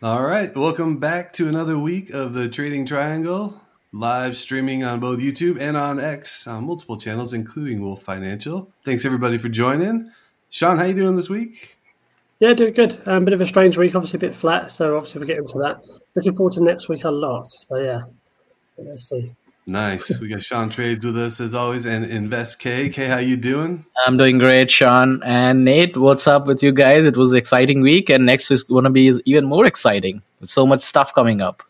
[0.00, 5.18] All right, welcome back to another week of the Trading Triangle, live streaming on both
[5.18, 8.70] YouTube and on X on multiple channels, including Wolf Financial.
[8.84, 10.12] Thanks everybody for joining.
[10.50, 11.78] Sean, how you doing this week?
[12.38, 12.96] Yeah, doing good.
[13.06, 14.70] A um, bit of a strange week, obviously a bit flat.
[14.70, 15.84] So obviously we'll get into that.
[16.14, 17.48] Looking forward to next week a lot.
[17.48, 18.02] So yeah,
[18.76, 19.34] let's see.
[19.68, 20.18] Nice.
[20.18, 22.88] We got Sean Trades with us as always, and Invest K.
[22.88, 23.84] K, how you doing?
[24.06, 25.94] I'm doing great, Sean and Nate.
[25.94, 27.04] What's up with you guys?
[27.04, 30.48] It was an exciting week, and next is going to be even more exciting with
[30.48, 31.62] so much stuff coming up.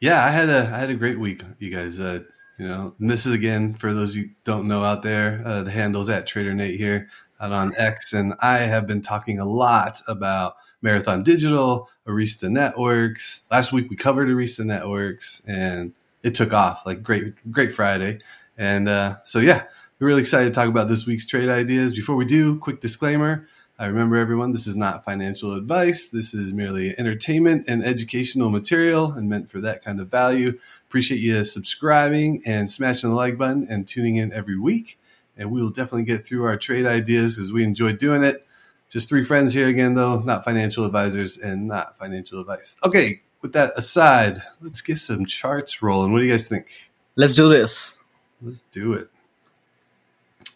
[0.00, 1.98] Yeah, I had a I had a great week, you guys.
[1.98, 2.20] Uh,
[2.58, 5.42] you know, and this is again for those you don't know out there.
[5.44, 7.08] Uh, the handles at Trader Nate here
[7.40, 13.42] out on X, and I have been talking a lot about Marathon Digital, Arista Networks.
[13.50, 18.20] Last week we covered Arista Networks, and it took off like great, great Friday.
[18.56, 19.64] And uh, so, yeah,
[19.98, 21.94] we're really excited to talk about this week's trade ideas.
[21.94, 23.46] Before we do, quick disclaimer.
[23.78, 26.08] I remember everyone, this is not financial advice.
[26.08, 30.58] This is merely entertainment and educational material and meant for that kind of value.
[30.86, 35.00] Appreciate you subscribing and smashing the like button and tuning in every week.
[35.36, 38.46] And we will definitely get through our trade ideas because we enjoy doing it.
[38.88, 42.76] Just three friends here again, though, not financial advisors and not financial advice.
[42.84, 46.12] Okay, with that aside, let's get some charts rolling.
[46.12, 46.90] What do you guys think?
[47.16, 47.98] Let's do this.
[48.40, 49.08] Let's do it.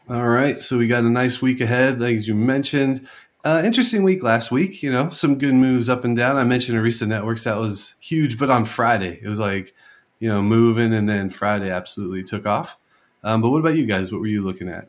[0.09, 0.59] All right.
[0.61, 3.09] So we got a nice week ahead, like you mentioned.
[3.45, 4.83] Uh, interesting week last week.
[4.83, 6.37] You know, some good moves up and down.
[6.37, 7.45] I mentioned Arista Networks.
[7.45, 9.75] That was huge, but on Friday, it was like,
[10.19, 12.79] you know, moving, and then Friday absolutely took off.
[13.23, 14.11] Um, but what about you guys?
[14.11, 14.89] What were you looking at?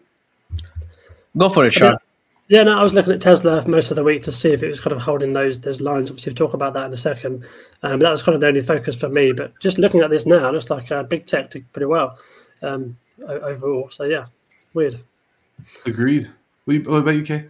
[1.36, 1.98] Go for it, Sean.
[2.50, 4.70] Yeah, no, I was looking at Tesla most of the week to see if it
[4.70, 6.10] was kind of holding those those lines.
[6.10, 7.46] Obviously, we'll talk about that in a second.
[7.84, 9.34] Um, but that was kind of the only focus for me.
[9.34, 12.18] But just looking at this now, it looks like uh, big tech did pretty well
[12.62, 13.90] um, overall.
[13.90, 14.28] So yeah,
[14.74, 15.00] weird.
[15.86, 16.32] Agreed.
[16.66, 17.46] What about you, Kay?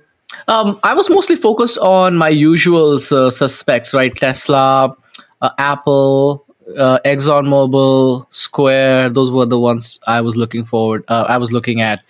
[0.47, 4.13] Um, I was mostly focused on my usual uh, suspects, right?
[4.15, 4.95] Tesla,
[5.41, 6.45] uh, Apple,
[6.77, 9.11] uh, ExxonMobil, Square.
[9.11, 11.03] Those were the ones I was looking forward.
[11.07, 12.03] Uh, I was looking at.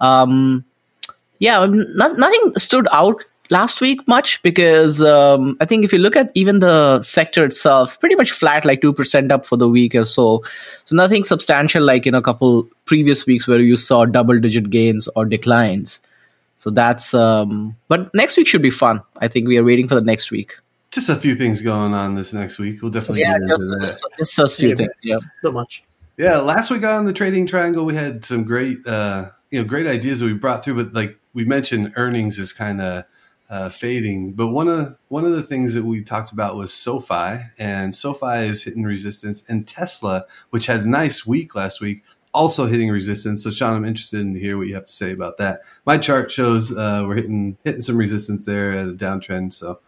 [0.00, 0.64] Um,
[1.38, 5.98] yeah, um, not, nothing stood out last week much because um, I think if you
[5.98, 9.94] look at even the sector itself, pretty much flat, like 2% up for the week
[9.94, 10.42] or so.
[10.84, 15.08] So nothing substantial like in a couple previous weeks where you saw double digit gains
[15.14, 16.00] or declines.
[16.56, 19.02] So that's, um, but next week should be fun.
[19.18, 20.54] I think we are waiting for the next week.
[20.90, 22.80] Just a few things going on this next week.
[22.80, 24.92] We'll definitely yeah, just, just, just, a few yeah, things.
[25.02, 25.82] Yeah, not much.
[26.16, 29.88] Yeah, last week on the Trading Triangle, we had some great, uh, you know, great
[29.88, 33.04] ideas that we brought through, but like we mentioned earnings is kind of
[33.50, 37.40] uh, fading, but one of one of the things that we talked about was SoFi,
[37.58, 42.02] and SoFi is hitting resistance, and Tesla, which had a nice week last week,
[42.32, 43.44] also hitting resistance.
[43.44, 45.60] So, Sean, I'm interested in hear what you have to say about that.
[45.84, 49.80] My chart shows uh, we're hitting hitting some resistance there at a downtrend, so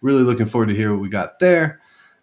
[0.00, 1.80] really looking forward to hear what we got there.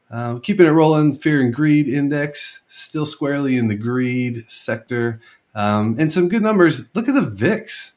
[0.09, 5.19] Uh, keeping it rolling, fear and greed index still squarely in the greed sector,
[5.53, 6.93] um, and some good numbers.
[6.95, 7.93] Look at the VIX.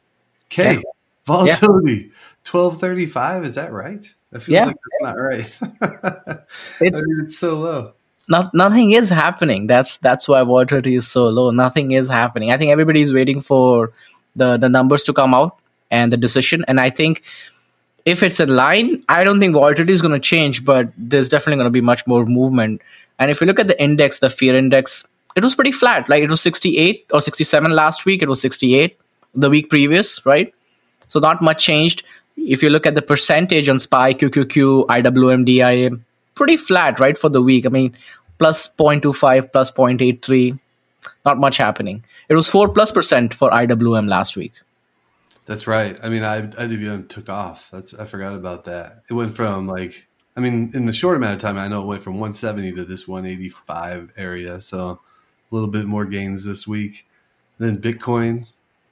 [0.50, 0.80] K yeah.
[1.24, 2.10] volatility
[2.44, 3.44] twelve thirty five.
[3.44, 4.04] Is that right?
[4.30, 4.66] That feels yeah.
[4.66, 5.40] like that's not right.
[6.80, 7.92] it's, I mean, it's so low.
[8.28, 9.66] Not, nothing is happening.
[9.66, 11.50] That's that's why volatility is so low.
[11.50, 12.52] Nothing is happening.
[12.52, 13.92] I think everybody is waiting for
[14.36, 15.58] the the numbers to come out
[15.90, 16.64] and the decision.
[16.68, 17.24] And I think
[18.04, 21.56] if it's in line, I don't think volatility is going to change, but there's definitely
[21.56, 22.80] going to be much more movement.
[23.18, 25.04] And if you look at the index, the fear index,
[25.36, 26.08] it was pretty flat.
[26.08, 28.22] Like it was 68 or 67 last week.
[28.22, 28.96] It was 68
[29.34, 30.52] the week previous, right?
[31.08, 32.04] So not much changed.
[32.36, 35.90] If you look at the percentage on SPY, QQQ, IWM, DIA,
[36.34, 37.66] pretty flat, right, for the week.
[37.66, 37.96] I mean,
[38.38, 40.58] plus 0.25, plus 0.83,
[41.24, 42.04] not much happening.
[42.28, 44.52] It was 4 plus percent for IWM last week.
[45.46, 45.98] That's right.
[46.02, 47.68] I mean, I, IWM took off.
[47.72, 49.02] That's I forgot about that.
[49.10, 51.86] It went from like, I mean, in the short amount of time, I know it
[51.86, 54.60] went from 170 to this 185 area.
[54.60, 55.00] So
[55.50, 57.06] a little bit more gains this week.
[57.58, 58.46] then Bitcoin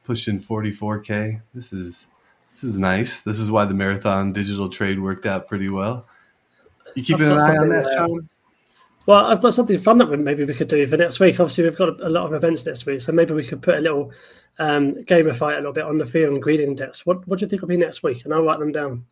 [0.09, 1.43] pushing 44k.
[1.53, 2.07] This is
[2.51, 3.21] this is nice.
[3.21, 6.07] This is why the marathon digital trade worked out pretty well.
[6.97, 8.27] You keeping an eye on that, Sean?
[9.05, 11.39] Well, I've got something fun that maybe we could do for next week.
[11.39, 13.81] Obviously, we've got a lot of events next week, so maybe we could put a
[13.81, 14.11] little
[14.59, 17.05] um, gamify a little bit on the fear and greed index.
[17.05, 18.25] What What do you think will be next week?
[18.25, 19.05] And I'll write them down.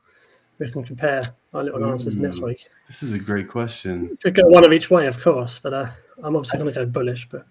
[0.58, 1.22] We can compare
[1.52, 2.66] our little Ooh, answers next week.
[2.86, 4.04] This is a great question.
[4.04, 5.90] We could go one of each way, of course, but uh,
[6.22, 7.28] I'm obviously going to go bullish.
[7.28, 7.46] But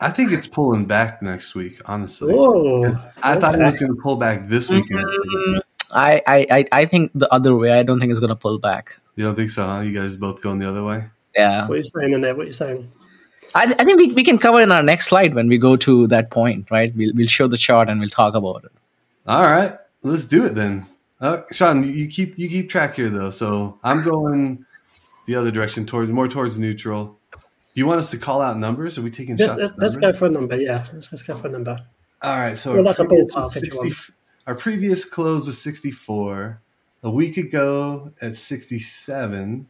[0.00, 1.80] I think it's pulling back next week.
[1.86, 2.84] Honestly, Whoa,
[3.22, 3.40] I okay.
[3.40, 5.04] thought it was going to pull back this weekend.
[5.04, 5.58] Mm-hmm.
[5.92, 7.72] I, I I think the other way.
[7.72, 8.98] I don't think it's going to pull back.
[9.16, 9.66] You don't think so?
[9.66, 9.80] Huh?
[9.80, 11.04] You guys both going the other way?
[11.36, 11.68] Yeah.
[11.68, 12.34] What are you saying in there?
[12.34, 12.90] What are you saying?
[13.54, 16.06] I, I think we, we can cover in our next slide when we go to
[16.08, 16.94] that point, right?
[16.96, 18.72] We'll, we'll show the chart and we'll talk about it.
[19.26, 20.86] All right, let's do it then.
[21.20, 23.30] Uh, Sean, you keep you keep track here though.
[23.30, 24.66] So I'm going
[25.26, 27.18] the other direction towards more towards neutral.
[27.74, 28.98] Do you want us to call out numbers?
[28.98, 29.60] Are we taking Just, shots?
[29.60, 30.12] let's, at let's numbers?
[30.14, 30.56] go for a number.
[30.56, 31.76] Yeah, let's, let's go for a number.
[32.22, 32.56] All right.
[32.56, 34.12] So our, like a previous ballpark was if you 60
[34.46, 36.60] our previous close was 64.
[37.02, 39.66] A week ago at 67,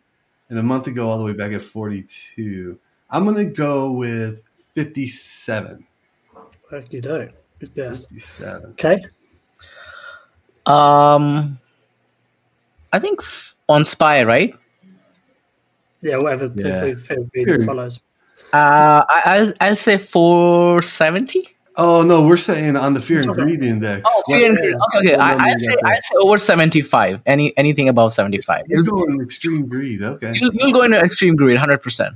[0.50, 2.78] and a month ago all the way back at 42.
[3.10, 4.42] I'm gonna go with
[4.74, 5.84] 57.
[6.70, 7.28] Like you do.
[7.58, 8.06] Good guess.
[8.06, 8.70] 57.
[8.72, 9.04] Okay.
[10.66, 11.58] Um,
[12.92, 14.54] I think f- on Spy, right?
[16.04, 16.84] Yeah, whatever Yeah.
[16.84, 16.94] yeah.
[16.94, 17.64] feel Period.
[17.66, 17.98] follows.
[18.52, 21.48] Uh, I, I'll I'll say four seventy.
[21.76, 23.42] Oh no, we're saying on the fear and Okay.
[23.42, 24.02] greed index.
[24.06, 24.74] Oh, What- fear and greed.
[24.74, 25.14] Okay, okay.
[25.16, 25.76] I, number I'd say?
[25.84, 27.20] I'd say over seventy five.
[27.26, 28.62] Any anything above seventy five.
[28.68, 30.02] You're going extreme greed.
[30.02, 30.30] Okay.
[30.34, 32.14] You'll, you'll go into extreme greed, hundred percent.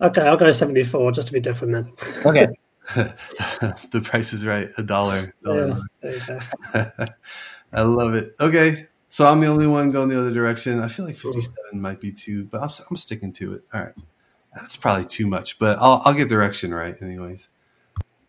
[0.00, 1.92] Okay, I'll go 74 just to be different then.
[2.26, 2.48] Okay.
[2.94, 4.66] the price is right.
[4.76, 5.32] A dollar.
[5.44, 5.68] dollar.
[5.68, 7.04] Yeah, there you go.
[7.72, 8.34] I love it.
[8.40, 8.88] Okay.
[9.12, 10.80] So I'm the only one going the other direction.
[10.80, 13.62] I feel like 57 might be too, but I'm, I'm sticking to it.
[13.74, 13.92] All right.
[14.54, 17.50] That's probably too much, but I'll, I'll get direction right, anyways.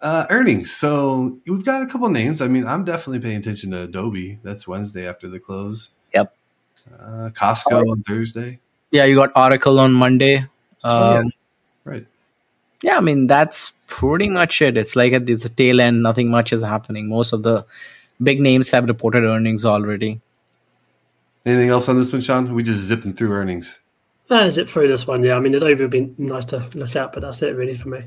[0.01, 0.75] Uh, earnings.
[0.75, 2.41] So we've got a couple names.
[2.41, 4.39] I mean, I'm definitely paying attention to Adobe.
[4.43, 5.91] That's Wednesday after the close.
[6.13, 6.35] Yep.
[6.99, 8.59] Uh, Costco on Thursday.
[8.91, 10.45] Yeah, you got Oracle on Monday.
[10.83, 11.19] Oh, yeah.
[11.19, 11.31] Um,
[11.85, 12.05] Right.
[12.81, 14.75] yeah, I mean that's pretty much it.
[14.75, 17.07] It's like at the tail end, nothing much is happening.
[17.07, 17.65] Most of the
[18.21, 20.19] big names have reported earnings already.
[21.45, 22.53] Anything else on this one, Sean?
[22.53, 23.79] We just zipping through earnings.
[24.29, 25.35] Uh, zip through this one, yeah.
[25.35, 28.03] I mean, Adobe would be nice to look at, but that's it really for me.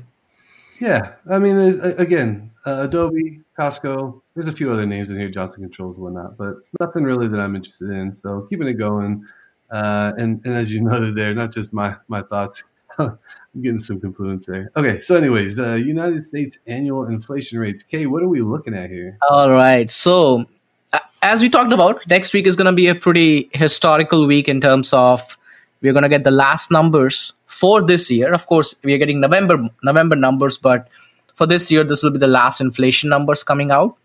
[0.81, 4.21] Yeah, I mean, uh, again, uh, Adobe, Costco.
[4.35, 7.39] There's a few other names in here, Johnson Controls, and whatnot, but nothing really that
[7.39, 8.13] I'm interested in.
[8.13, 9.25] So keeping it going,
[9.71, 12.63] uh, and and as you noted there, not just my my thoughts.
[12.99, 13.17] I'm
[13.61, 14.71] getting some confluence there.
[14.75, 17.83] Okay, so anyways, the United States annual inflation rates.
[17.83, 19.17] Kay, what are we looking at here?
[19.29, 19.89] All right.
[19.89, 20.45] So, a-
[20.93, 24.47] Uh, as we talked about, next week is going to be a pretty historical week
[24.47, 25.37] in terms of
[25.81, 28.33] we're going to get the last numbers for this year.
[28.33, 30.87] Of course, we are getting November November numbers, but
[31.35, 33.95] for this year, this will be the last inflation numbers coming out.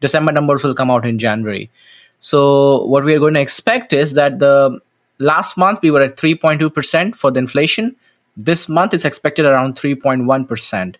[0.00, 1.70] December numbers will come out in January.
[2.18, 4.78] So, what we are going to expect is that the
[5.18, 7.94] last month we were at 3.2% for the inflation.
[8.36, 10.96] This month it's expected around 3.1%.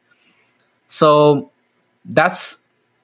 [0.86, 1.50] So,
[2.04, 2.59] that's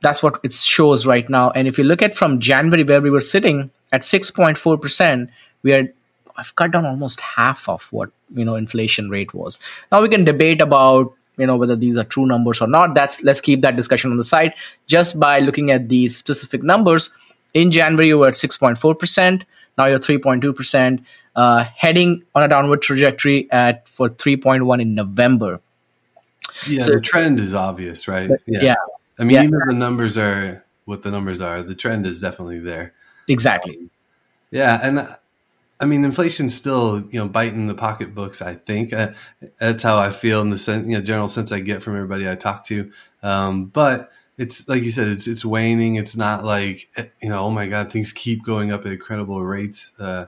[0.06, 1.50] that's what it shows right now.
[1.50, 5.29] And if you look at from January where we were sitting at 6.4%,
[5.62, 5.88] we are
[6.38, 9.58] I've cut down almost half of what you know inflation rate was.
[9.91, 12.94] Now we can debate about you know whether these are true numbers or not.
[12.94, 14.53] That's let's keep that discussion on the side.
[14.87, 17.11] Just by looking at these specific numbers,
[17.55, 19.43] in January you were at 6.4%.
[19.79, 21.05] Now you're 3.2%,
[21.35, 25.61] uh, heading on a downward trajectory at for 3.1 in November.
[26.67, 28.31] Yeah, So- the trend is obvious, right?
[28.47, 28.76] Yeah,
[29.19, 29.45] I mean, Yeah.
[29.45, 32.93] even the numbers are what the numbers are, the trend is definitely there.
[33.29, 33.89] exactly.
[34.51, 35.07] Yeah, and
[35.81, 38.41] I mean, inflation's still you know biting the pocketbooks.
[38.41, 39.11] I think uh,
[39.59, 42.29] that's how I feel in the sen- you know general sense I get from everybody
[42.31, 42.91] I talk to.
[43.23, 45.97] Um, but it's like you said, it's it's waning.
[45.97, 49.43] It's not like eh, you know, oh my god, things keep going up at incredible
[49.45, 49.93] rates.
[49.99, 50.27] Uh,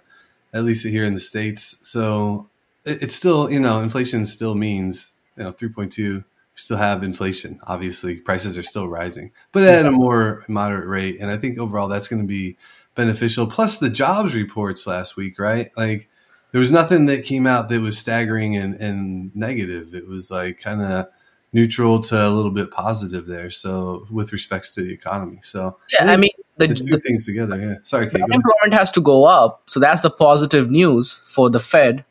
[0.52, 1.78] at least here in the states.
[1.82, 2.48] So
[2.84, 6.24] it, it's still you know, inflation still means you know three point two.
[6.58, 7.60] Still have inflation.
[7.68, 11.18] Obviously, prices are still rising, but at a more moderate rate.
[11.20, 12.56] And I think overall that's going to be
[12.96, 13.46] beneficial.
[13.46, 15.70] Plus the jobs reports last week, right?
[15.76, 16.08] Like
[16.50, 19.94] there was nothing that came out that was staggering and, and negative.
[19.94, 21.06] It was like kind of
[21.52, 23.50] neutral to a little bit positive there.
[23.50, 25.38] So with respects to the economy.
[25.42, 27.56] So Yeah, I mean the, the two the things together.
[27.56, 27.74] Yeah.
[27.84, 28.20] Sorry, Kate.
[28.22, 29.62] unemployment has to go up.
[29.66, 32.04] So that's the positive news for the Fed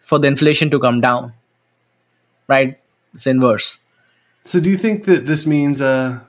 [0.00, 1.34] for the inflation to come down.
[2.48, 2.79] Right?
[3.14, 3.78] It's inverse.
[4.44, 6.20] So do you think that this means, uh,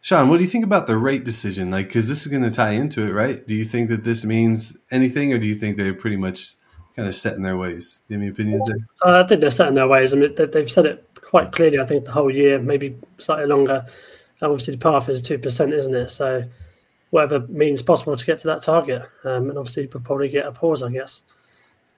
[0.00, 1.70] Sean, what do you think about the rate decision?
[1.70, 3.46] Like, cause this is going to tie into it, right?
[3.46, 6.54] Do you think that this means anything or do you think they're pretty much
[6.96, 8.00] kind of set in their ways?
[8.08, 8.76] Do you have any opinions there?
[9.04, 10.12] Uh, I think they're set in their ways.
[10.12, 11.80] I mean, they, they've said it quite clearly.
[11.80, 13.84] I think the whole year, maybe slightly longer.
[14.40, 16.10] Obviously, the path is two percent, isn't it?
[16.10, 16.44] So,
[17.10, 19.02] whatever means possible to get to that target.
[19.24, 21.22] Um, and obviously, we'll probably get a pause, I guess,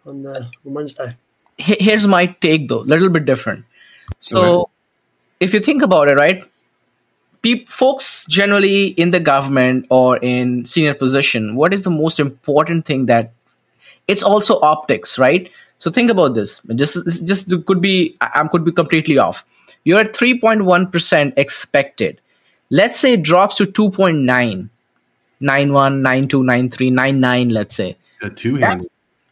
[0.06, 1.16] on uh, on Wednesday.
[1.58, 3.64] Here's my take though, a little bit different.
[4.18, 4.70] So
[5.40, 6.44] if you think about it, right?
[7.42, 12.86] Peop folks generally in the government or in senior position, what is the most important
[12.86, 13.32] thing that
[14.08, 15.50] it's also optics, right?
[15.78, 16.60] So think about this.
[16.74, 19.44] Just just could be I could be completely off.
[19.84, 22.20] You're at 3.1% expected.
[22.70, 24.68] Let's say it drops to 2.9,
[25.38, 27.96] 91, 92, 93, 99, let's say.
[28.22, 28.88] A two handed.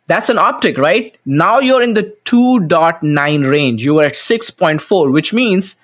[0.06, 1.16] That's an optic, right?
[1.24, 3.82] Now you're in the 2.9 range.
[3.82, 5.76] You were at 6.4, which means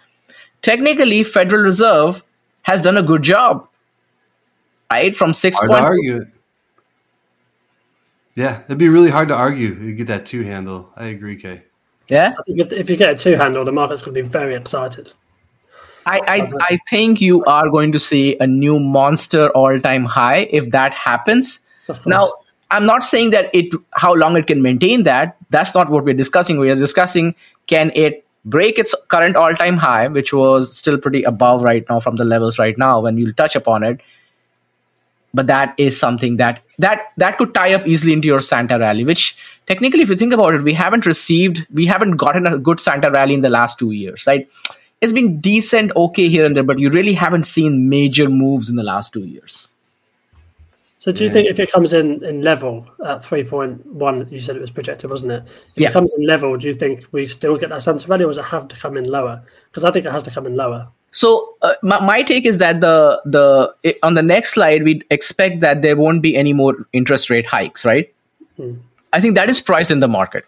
[0.62, 2.22] technically Federal Reserve
[2.62, 3.66] has done a good job.
[4.90, 5.16] Right?
[5.16, 5.56] From 6.
[5.56, 6.26] Hard to argue.
[8.34, 9.74] Yeah, it'd be really hard to argue.
[9.74, 10.90] You get that two handle.
[10.96, 11.62] I agree, Kay.
[12.08, 15.12] Yeah, if you get a two handle, the market's going to be very excited.
[16.06, 20.48] I, I, I think you are going to see a new monster all time high
[20.50, 21.60] if that happens.
[22.06, 22.32] Now,
[22.70, 25.36] I'm not saying that it how long it can maintain that.
[25.50, 26.58] That's not what we're discussing.
[26.58, 27.34] We are discussing
[27.66, 32.00] can it break its current all time high, which was still pretty above right now
[32.00, 34.00] from the levels right now when you'll touch upon it.
[35.32, 39.04] But that is something that that that could tie up easily into your Santa rally,
[39.04, 39.36] which
[39.66, 43.10] technically, if you think about it, we haven't received, we haven't gotten a good Santa
[43.10, 44.48] rally in the last two years, right?
[45.00, 48.76] It's been decent, okay here and there, but you really haven't seen major moves in
[48.76, 49.68] the last two years.
[51.00, 51.32] So do you yeah.
[51.32, 54.70] think if it comes in in level at three point one, you said it was
[54.70, 55.44] projected, wasn't it?
[55.74, 55.88] If yeah.
[55.88, 58.28] it comes in level, do you think we still get that sense of value, or
[58.28, 59.42] does it have to come in lower?
[59.70, 60.86] Because I think it has to come in lower.
[61.12, 65.60] So uh, my, my take is that the the on the next slide we expect
[65.60, 68.12] that there won't be any more interest rate hikes, right?
[68.58, 68.74] Hmm.
[69.14, 70.44] I think that is priced in the market.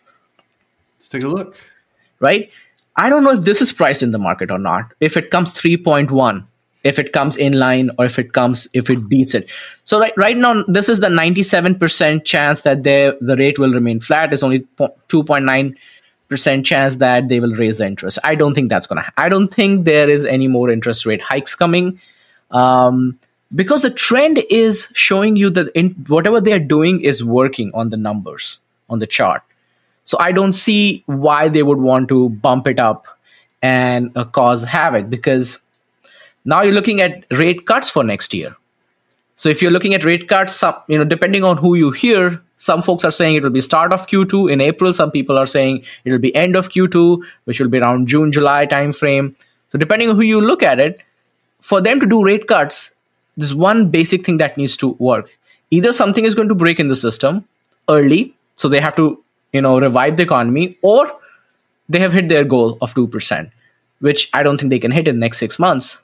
[0.98, 1.56] Let's take a look.
[2.20, 2.50] Right.
[2.96, 4.92] I don't know if this is priced in the market or not.
[5.00, 6.46] If it comes three point one,
[6.84, 9.48] if it comes in line or if it comes if it beats it.
[9.84, 14.00] So right, right now this is the 97% chance that they, the rate will remain
[14.00, 14.32] flat.
[14.32, 18.18] It's only 2.9% chance that they will raise the interest.
[18.24, 21.54] I don't think that's gonna i don't think there is any more interest rate hikes
[21.54, 22.00] coming
[22.50, 23.18] um,
[23.54, 27.90] because the trend is showing you that in, whatever they are doing is working on
[27.90, 28.58] the numbers
[28.88, 29.42] on the chart.
[30.04, 33.06] So i don't see why they would want to bump it up
[33.62, 35.58] and uh, cause havoc because
[36.44, 38.56] now you're looking at rate cuts for next year.
[39.36, 42.82] So if you're looking at rate cuts, you know, depending on who you hear, some
[42.82, 44.92] folks are saying it will be start of Q2 in April.
[44.92, 48.30] Some people are saying it will be end of Q2, which will be around June,
[48.30, 49.34] July timeframe.
[49.70, 51.00] So depending on who you look at it,
[51.60, 52.90] for them to do rate cuts,
[53.36, 55.38] there's one basic thing that needs to work.
[55.70, 57.48] Either something is going to break in the system
[57.88, 61.10] early, so they have to, you know, revive the economy, or
[61.88, 63.50] they have hit their goal of 2%,
[64.00, 65.98] which I don't think they can hit in the next six months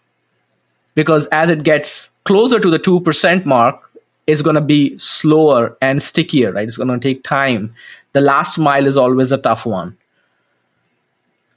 [0.99, 3.89] because as it gets closer to the 2% mark,
[4.27, 6.65] it's going to be slower and stickier, right?
[6.65, 7.73] It's going to take time.
[8.15, 9.97] The last mile is always a tough one.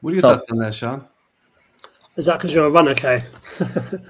[0.02, 1.08] What are you so, thoughts on that, Sean?
[2.18, 3.24] Is that because you're a runner, Kay?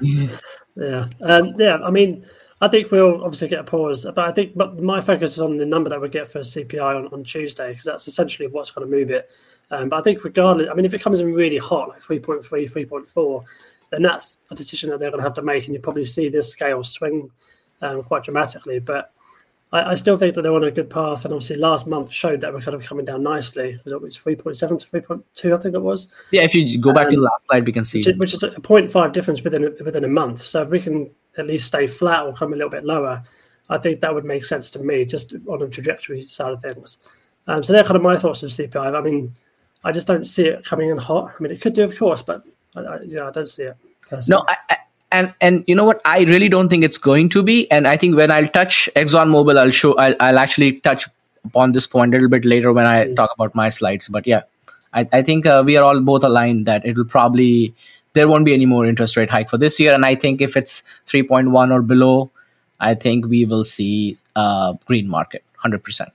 [0.76, 1.08] yeah.
[1.22, 2.26] Um, yeah, I mean,
[2.60, 5.56] I think we'll obviously get a pause, but I think but my focus is on
[5.56, 8.86] the number that we get for CPI on, on Tuesday because that's essentially what's going
[8.86, 9.32] to move it.
[9.70, 12.44] Um, but I think regardless, I mean, if it comes in really hot, like 3.3,
[12.44, 13.46] 3.4,
[13.92, 16.30] then that's a decision that they're going to have to make, and you probably see
[16.30, 17.30] this scale swing
[17.82, 18.80] um, quite dramatically.
[18.80, 19.14] But
[19.72, 22.42] I, I, still think that they're on a good path, and obviously last month showed
[22.42, 23.80] that we're kind of coming down nicely.
[23.86, 26.08] It was three point seven to three point two, I think it was.
[26.32, 28.18] Yeah, if you go back um, to the last slide, we can see which is,
[28.18, 30.42] which is a 0.5 difference within a, within a month.
[30.42, 33.24] So if we can at least stay flat or come a little bit lower,
[33.70, 36.98] I think that would make sense to me, just on a trajectory side of things.
[37.48, 38.96] Um, so they're kind of my thoughts of CPI.
[38.96, 39.36] I mean,
[39.84, 41.34] I just don't see it coming in hot.
[41.38, 42.44] I mean, it could do, of course, but
[42.76, 43.78] I, I, yeah, I don't see it.
[44.28, 44.78] No, I, I,
[45.12, 46.02] and and you know what?
[46.06, 47.70] I really don't think it's going to be.
[47.72, 49.96] And I think when I'll touch ExxonMobil, I'll show.
[49.96, 51.06] I'll, I'll actually touch
[51.46, 53.16] upon this point a little bit later when I mm.
[53.16, 54.08] talk about my slides.
[54.08, 54.44] But yeah,
[54.94, 57.74] I, I think uh, we are all both aligned that it will probably
[58.14, 59.94] there won't be any more interest rate hike for this year.
[59.94, 62.32] And I think if it's three point one or below,
[62.80, 66.12] I think we will see uh, green market hundred percent.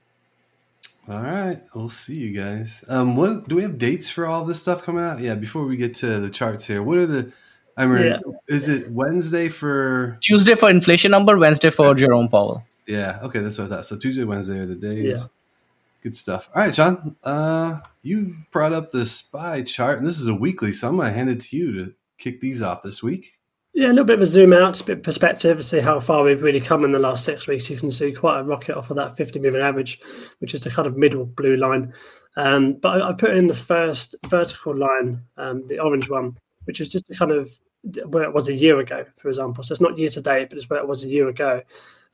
[1.08, 2.84] All right, we'll see you guys.
[2.88, 5.20] Um, what do we have dates for all this stuff coming out?
[5.20, 7.32] Yeah, before we get to the charts here, what are the
[7.76, 8.18] I mean, yeah.
[8.48, 12.64] is it Wednesday for Tuesday for inflation number, Wednesday for Jerome Powell?
[12.86, 13.86] Yeah, okay, that's what I thought.
[13.86, 15.20] So Tuesday, Wednesday are the days.
[15.20, 15.26] Yeah.
[16.02, 16.48] Good stuff.
[16.54, 17.16] All right, John.
[17.22, 21.12] Uh, you brought up the SPY chart, and this is a weekly, so I'm gonna
[21.12, 23.35] hand it to you to kick these off this week.
[23.76, 26.00] Yeah, a little bit of a zoom out, a bit of perspective, to see how
[26.00, 27.68] far we've really come in the last six weeks.
[27.68, 30.00] You can see quite a rocket off of that 50 moving average,
[30.38, 31.92] which is the kind of middle blue line.
[32.38, 36.80] Um, but I, I, put in the first vertical line, um, the orange one, which
[36.80, 37.50] is just kind of
[38.06, 39.62] where it was a year ago, for example.
[39.62, 41.60] So it's not year to date, but it's where it was a year ago.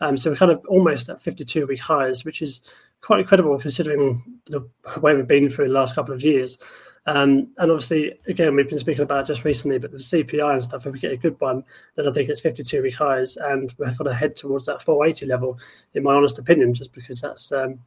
[0.01, 2.61] Um, so we're kind of almost at 52 week highs, which is
[3.03, 4.69] quite incredible considering the
[5.01, 6.59] way we've been through the last couple of years.
[7.07, 10.87] Um, and obviously, again, we've been speaking about just recently, but the CPI and stuff,
[10.87, 11.65] if we get a good one,
[11.97, 15.27] then I think it's 52 week highs, and we're going to head towards that 480
[15.27, 15.59] level,
[15.95, 17.53] in my honest opinion, just because that's.
[17.53, 17.79] Um,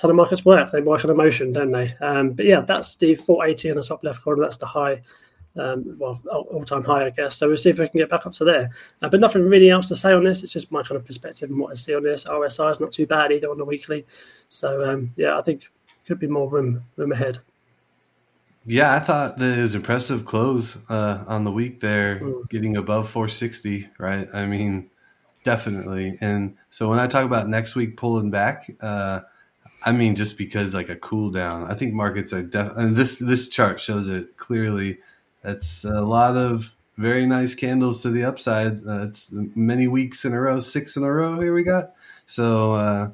[0.00, 0.72] how the markets work.
[0.72, 1.94] They work on emotion, don't they?
[2.00, 4.42] Um, but yeah, that's the 480 in the top left corner.
[4.42, 5.00] That's the high
[5.56, 7.36] um, well, all time high, I guess.
[7.36, 8.70] So we'll see if we can get back up to there.
[9.00, 10.42] Uh, but nothing really else to say on this.
[10.42, 12.24] It's just my kind of perspective and what I see on this.
[12.24, 14.06] RSI is not too bad either on the weekly.
[14.48, 15.64] So um, yeah, I think
[16.06, 17.38] could be more room room ahead.
[18.64, 22.48] Yeah, I thought that it was impressive close uh, on the week there, mm.
[22.48, 23.88] getting above 460.
[23.98, 24.90] Right, I mean,
[25.42, 26.16] definitely.
[26.20, 29.20] And so when I talk about next week pulling back, uh,
[29.84, 31.66] I mean just because like a cool down.
[31.66, 32.84] I think markets are definitely.
[32.84, 34.98] And this this chart shows it clearly.
[35.42, 38.86] That's a lot of very nice candles to the upside.
[38.86, 39.08] Uh,
[39.56, 41.40] many weeks in a row, six in a row.
[41.40, 41.94] Here we got.
[42.26, 43.10] So uh,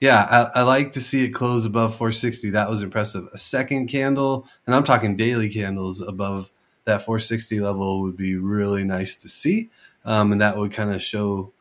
[0.00, 2.50] yeah, I, I, like to see it close above 460.
[2.50, 3.28] That was impressive.
[3.32, 6.50] A second candle, and I'm talking daily candles above
[6.84, 9.70] that 460 level would be really nice to see,
[10.04, 11.52] um, and that would kind of show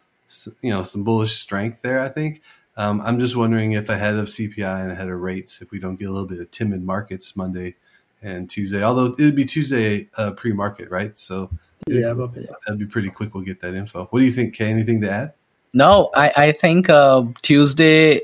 [0.62, 2.00] you know some bullish strength there.
[2.00, 2.42] I think.
[2.78, 5.96] Um, I'm just wondering if ahead of CPI and ahead of rates, if we don't
[5.96, 7.76] get a little bit of timid markets Monday
[8.22, 11.18] and Tuesday, although it'd be Tuesday uh, pre-market, right?
[11.18, 11.50] So
[11.88, 13.34] yeah, yeah, that'd be pretty quick.
[13.34, 14.06] We'll get that info.
[14.06, 14.70] What do you think, Kay?
[14.70, 15.34] Anything to add?
[15.74, 18.22] No, I, I think uh, Tuesday,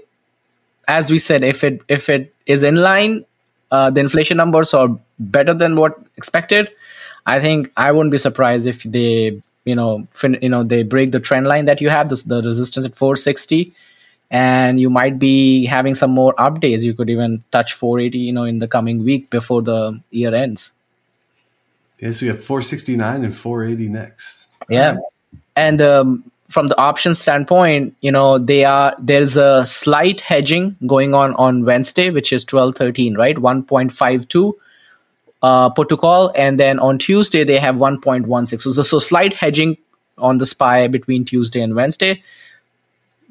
[0.87, 3.25] as we said, if it if it is in line,
[3.71, 6.69] uh, the inflation numbers are better than what expected.
[7.25, 11.11] I think I wouldn't be surprised if they, you know, fin- you know, they break
[11.11, 13.73] the trend line that you have, this, the resistance at 460,
[14.29, 16.81] and you might be having some more updates.
[16.81, 20.73] You could even touch 480, you know, in the coming week before the year ends.
[21.99, 24.47] Yeah, so we have 469 and 480 next.
[24.69, 24.97] Yeah,
[25.55, 31.13] and um, from the options standpoint, you know, they are there's a slight hedging going
[31.13, 33.35] on on Wednesday, which is 1213, right?
[33.35, 34.53] 1.52
[35.41, 38.61] uh, put to call, and then on Tuesday they have 1.16.
[38.61, 39.77] So, so slight hedging
[40.17, 42.23] on the SPY between Tuesday and Wednesday,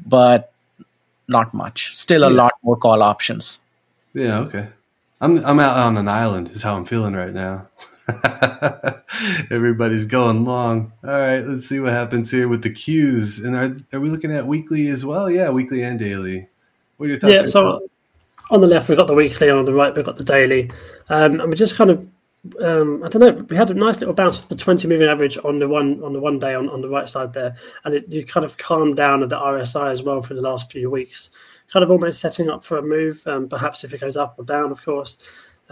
[0.04, 0.52] but
[1.28, 1.96] not much.
[1.96, 2.36] Still a yeah.
[2.36, 3.58] lot more call options.
[4.14, 4.68] Yeah, okay.
[5.20, 6.50] I'm I'm out on an island.
[6.50, 7.68] Is how I'm feeling right now.
[9.50, 10.92] Everybody's going long.
[11.04, 13.44] All right, let's see what happens here with the Qs.
[13.44, 15.30] And are are we looking at weekly as well?
[15.30, 16.48] Yeah, weekly and daily.
[16.96, 17.32] What are your thoughts?
[17.34, 17.88] Yeah, so
[18.50, 20.70] on the left we've got the weekly, on the right we've got the daily,
[21.08, 22.06] um, and we just kind of
[22.60, 23.44] um, I don't know.
[23.48, 26.12] We had a nice little bounce off the 20 moving average on the one on
[26.12, 27.54] the one day on, on the right side there,
[27.84, 30.70] and it you kind of calmed down at the RSI as well for the last
[30.72, 31.30] few weeks,
[31.72, 33.24] kind of almost setting up for a move.
[33.26, 35.18] Um, perhaps if it goes up or down, of course.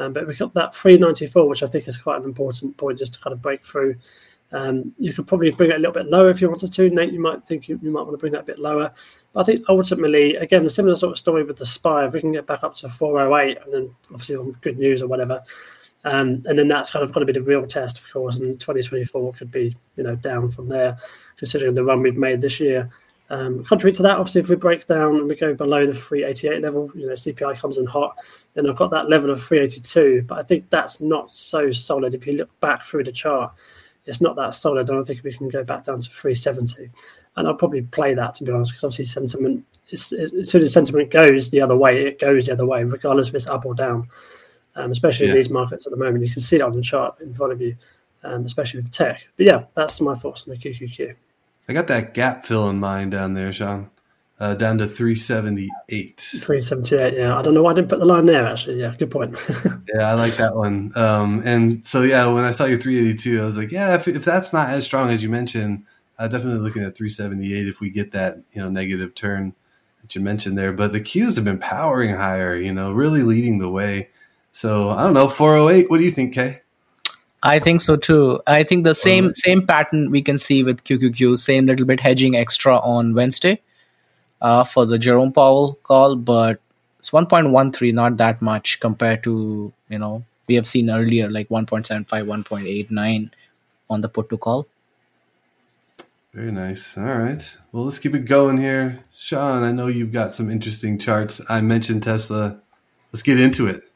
[0.01, 3.13] Um, but we got that 394, which I think is quite an important point just
[3.15, 3.97] to kind of break through.
[4.51, 6.89] Um, you could probably bring it a little bit lower if you wanted to.
[6.89, 8.91] Nate, you might think you, you might want to bring that a bit lower.
[9.33, 12.07] But I think ultimately, again, a similar sort of story with the SPY.
[12.07, 15.07] If we can get back up to 408, and then obviously on good news or
[15.07, 15.43] whatever,
[16.05, 18.39] um, and then that's kind of going to be the real test, of course.
[18.39, 20.97] And 2024 could be, you know, down from there,
[21.37, 22.89] considering the run we've made this year.
[23.31, 26.63] Um, contrary to that, obviously, if we break down and we go below the 388
[26.63, 28.17] level, you know, CPI comes in hot,
[28.55, 30.25] then I've got that level of 382.
[30.27, 32.15] But I think that's not so solid.
[32.15, 33.53] If you look back through the chart,
[34.07, 34.91] it's not that solid.
[34.91, 36.91] I don't think we can go back down to 370.
[37.37, 40.73] And I'll probably play that, to be honest, because obviously sentiment, is, as soon as
[40.73, 43.75] sentiment goes the other way, it goes the other way, regardless if it's up or
[43.75, 44.09] down.
[44.77, 45.33] Um, especially yeah.
[45.33, 46.25] in these markets at the moment.
[46.25, 47.77] You can see it on the chart in front of you,
[48.23, 49.27] um, especially with tech.
[49.37, 51.15] But yeah, that's my thoughts on the QQQ.
[51.71, 53.91] I got that gap fill in mind down there, Sean.
[54.41, 56.19] Uh, down to 378.
[56.19, 57.39] 378, yeah.
[57.39, 58.81] I don't know why I didn't put the line there, actually.
[58.81, 59.39] Yeah, good point.
[59.95, 60.91] yeah, I like that one.
[60.97, 64.25] Um, and so, yeah, when I saw your 382, I was like, yeah, if, if
[64.25, 65.85] that's not as strong as you mentioned,
[66.19, 69.55] uh, definitely looking at 378 if we get that, you know, negative turn
[70.03, 70.73] that you mentioned there.
[70.73, 74.09] But the Qs have been powering higher, you know, really leading the way.
[74.51, 75.89] So, I don't know, 408.
[75.89, 76.63] What do you think, Kay?
[77.43, 78.41] I think so too.
[78.47, 79.37] I think the same right.
[79.37, 83.61] same pattern we can see with QQQ, same little bit hedging extra on Wednesday
[84.43, 86.61] uh, for the Jerome Powell call, but
[86.99, 92.07] it's 1.13, not that much compared to you know we have seen earlier like 1.75,
[92.07, 93.31] 1.89
[93.89, 94.67] on the put to call.
[96.35, 96.97] Very nice.
[96.97, 97.57] All right.
[97.73, 99.01] Well, let's keep it going here.
[99.17, 101.41] Sean, I know you've got some interesting charts.
[101.49, 102.61] I mentioned Tesla.
[103.13, 103.90] Let's get into it.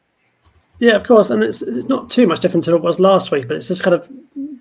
[0.79, 3.47] Yeah, of course, and it's, it's not too much different to what was last week,
[3.47, 4.09] but it's just kind of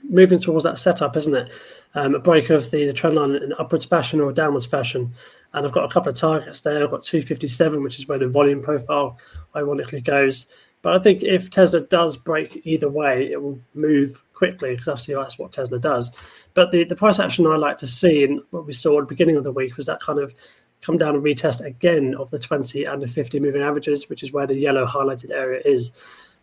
[0.08, 1.52] moving towards that setup, isn't it?
[1.94, 5.12] Um, a break of the, the trend line in upwards fashion or downwards fashion.
[5.52, 6.82] And I've got a couple of targets there.
[6.82, 9.18] I've got 257, which is where the volume profile
[9.54, 10.46] ironically goes.
[10.82, 15.14] But I think if Tesla does break either way, it will move quickly because obviously
[15.14, 16.10] that's what Tesla does.
[16.54, 19.14] But the, the price action I like to see, and what we saw at the
[19.14, 20.34] beginning of the week, was that kind of
[20.82, 24.32] come down and retest again of the 20 and the 50 moving averages, which is
[24.32, 25.92] where the yellow highlighted area is.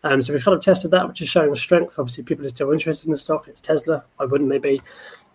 [0.04, 1.98] Um, so we've kind of tested that, which is showing strength.
[1.98, 3.46] Obviously, people are still interested in the stock.
[3.46, 4.04] It's Tesla.
[4.16, 4.80] Why wouldn't they be?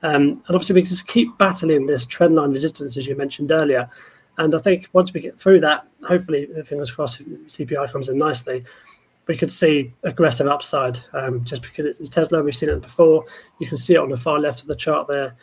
[0.03, 3.89] Um, and obviously, we just keep battling this trendline resistance, as you mentioned earlier.
[4.37, 8.63] And I think once we get through that, hopefully, fingers crossed, CPI comes in nicely.
[9.27, 12.43] We could see aggressive upside um, just because it's Tesla.
[12.43, 13.25] We've seen it before.
[13.59, 15.35] You can see it on the far left of the chart there.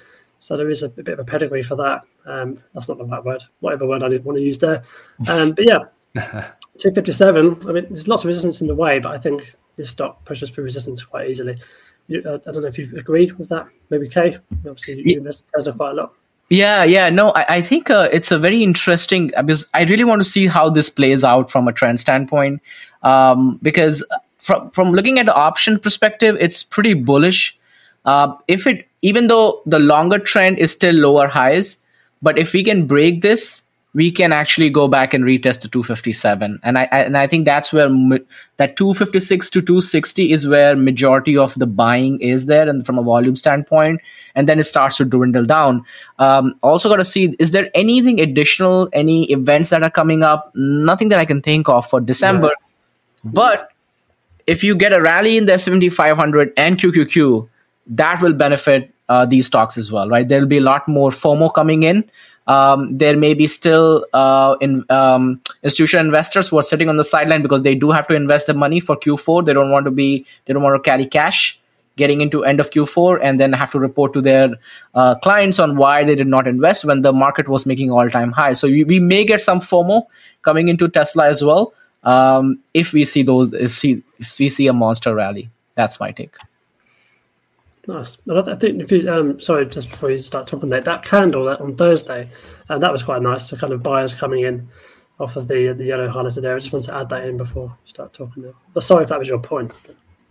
[0.45, 2.03] So there is a, a bit of a pedigree for that.
[2.27, 4.83] Um, that's not the right word, whatever word I didn't want to use there.
[5.27, 5.79] Um, but yeah,
[6.15, 7.67] 257.
[7.67, 10.51] I mean, there's lots of resistance in the way, but I think this stock pushes
[10.51, 11.57] through resistance quite easily.
[12.09, 13.69] You, uh, I don't know if you agree with that.
[13.89, 14.37] Maybe Kay.
[14.69, 15.17] Obviously, you yeah.
[15.17, 16.13] invest in Tesla quite a lot.
[16.51, 17.09] Yeah, yeah.
[17.09, 20.47] No, I, I think uh, it's a very interesting because I really want to see
[20.47, 22.61] how this plays out from a trend standpoint.
[23.03, 24.05] Um, because
[24.37, 27.59] from from looking at the option perspective, it's pretty bullish.
[28.05, 31.77] Uh, if it even though the longer trend is still lower highs,
[32.23, 33.63] but if we can break this,
[33.93, 37.73] we can actually go back and retest the 257 and i, and i think that's
[37.73, 37.89] where
[38.57, 43.05] that 256 to 260 is where majority of the buying is there and from a
[43.05, 44.01] volume standpoint
[44.35, 45.85] and then it starts to dwindle down.
[46.19, 50.51] Um, also got to see is there anything additional any events that are coming up?
[50.57, 52.49] Nothing that i can think of for december.
[52.49, 53.31] Yeah.
[53.33, 53.71] but
[54.47, 57.49] if you get a rally in the S&P 500 and qqq
[57.87, 61.53] that will benefit uh, these stocks as well right there'll be a lot more fomo
[61.53, 62.05] coming in
[62.47, 67.05] um, there may be still uh, in, um, institutional investors who are sitting on the
[67.05, 69.47] sideline because they do have to invest the money for Q4.
[69.47, 71.59] They don't want to be, they don't want to carry cash
[71.97, 74.51] getting into end of Q4 and then have to report to their
[74.95, 78.33] uh, clients on why they did not invest when the market was making all time
[78.33, 78.53] high.
[78.53, 80.07] So we, we may get some FOMO
[80.43, 84.67] coming into Tesla as well um, if we see those, if, see, if we see
[84.67, 85.49] a monster rally.
[85.77, 86.35] That's my take.
[87.87, 88.19] Nice.
[88.31, 91.61] I think if you, um, sorry, just before you start talking that that candle that
[91.61, 92.31] on Thursday,
[92.71, 93.51] uh, that was quite nice.
[93.51, 94.69] The kind of buyers coming in
[95.21, 96.57] off of the the yellow highlighted area.
[96.57, 98.53] I just wanted to add that in before we start talking.
[98.73, 99.73] But sorry if that was your point.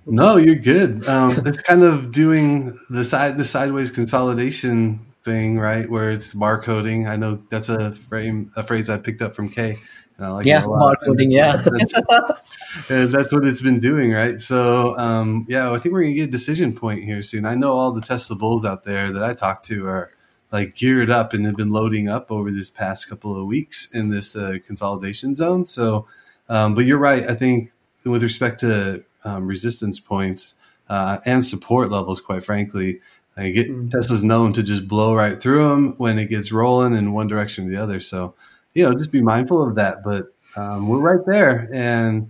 [0.05, 1.07] No, you're good.
[1.07, 5.89] Um, it's kind of doing the side the sideways consolidation thing, right?
[5.89, 7.07] Where it's barcoding.
[7.07, 9.77] I know that's a frame a phrase I picked up from Kay.
[10.19, 11.32] Like yeah, barcoding.
[11.32, 11.56] Yeah,
[12.88, 14.39] that's, that's, what it's been doing, right?
[14.39, 17.45] So, um, yeah, I think we're gonna get a decision point here soon.
[17.45, 20.12] I know all the Tesla bulls out there that I talk to are
[20.52, 24.12] like geared up and have been loading up over this past couple of weeks in
[24.12, 25.65] this uh, consolidation zone.
[25.65, 26.08] So,
[26.47, 27.28] um, but you're right.
[27.28, 27.71] I think
[28.06, 30.56] with respect to um, resistance points
[30.89, 33.02] uh, and support levels, quite frankly,
[33.36, 33.88] I get mm-hmm.
[33.88, 37.65] Tesla's known to just blow right through them when it gets rolling in one direction
[37.65, 37.99] or the other.
[37.99, 38.36] So
[38.73, 40.03] you know, just be mindful of that.
[40.03, 42.29] But um, we're right there, and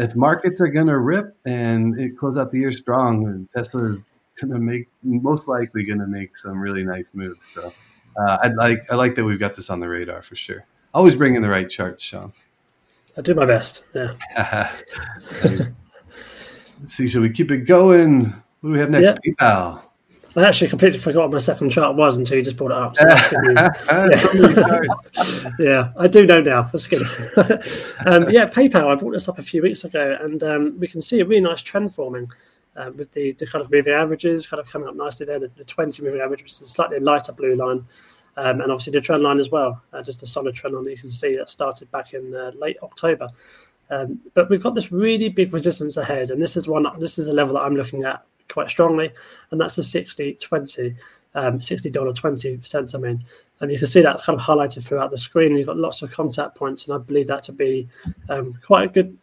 [0.00, 4.02] if markets are going to rip and it close out the year strong, Tesla is
[4.40, 7.46] going to make most likely going to make some really nice moves.
[7.54, 7.72] So
[8.16, 10.64] uh, I like I like that we've got this on the radar for sure.
[10.94, 12.32] Always bring in the right charts, Sean.
[13.16, 13.84] I do my best.
[13.94, 14.14] Yeah.
[15.42, 15.74] Let's
[16.86, 17.08] see.
[17.08, 18.26] Shall we keep it going?
[18.60, 19.18] What do we have next?
[19.24, 19.32] Yeah.
[19.34, 19.87] PayPal.
[20.36, 22.96] I actually completely forgot what my second chart was until you just brought it up.
[22.96, 23.06] So
[23.52, 23.70] yeah.
[25.58, 25.92] yeah.
[25.98, 26.62] I do know now.
[26.62, 27.02] That's good.
[28.06, 28.88] um, yeah, PayPal.
[28.88, 31.40] I brought this up a few weeks ago, and um, we can see a really
[31.40, 32.30] nice trend forming
[32.76, 35.40] uh, with the, the kind of moving averages kind of coming up nicely there.
[35.40, 37.86] The, the 20 moving average, which is a slightly lighter blue line,
[38.36, 39.80] um, and obviously the trend line as well.
[39.92, 42.52] Uh, just a solid trend line that you can see that started back in uh,
[42.54, 43.28] late October.
[43.90, 46.86] Um, but we've got this really big resistance ahead, and this is one.
[47.00, 49.12] This is a level that I'm looking at quite strongly,
[49.50, 50.94] and that's a 60 20,
[51.34, 52.94] um, $60 20 cents.
[52.94, 53.24] I mean,
[53.60, 55.56] and you can see that's kind of highlighted throughout the screen.
[55.56, 57.88] You've got lots of contact points, and I believe that to be
[58.28, 59.16] um, quite a good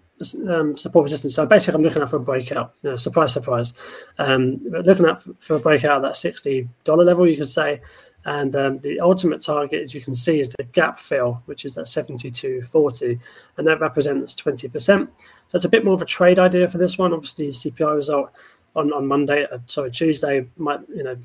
[0.48, 1.36] um, support resistance.
[1.36, 2.74] So basically, I'm looking at for a breakout.
[2.82, 3.74] You know, surprise, surprise.
[4.18, 7.82] Um, looking at for a breakout at that $60 level, you could say.
[8.26, 11.76] And um, the ultimate target, as you can see, is the gap fill, which is
[11.76, 13.20] that 72.40,
[13.58, 14.80] and that represents 20%.
[14.80, 17.14] So it's a bit more of a trade idea for this one.
[17.14, 18.32] Obviously, CPI result
[18.76, 21.18] on, on Monday, uh, sorry, Tuesday might, you know,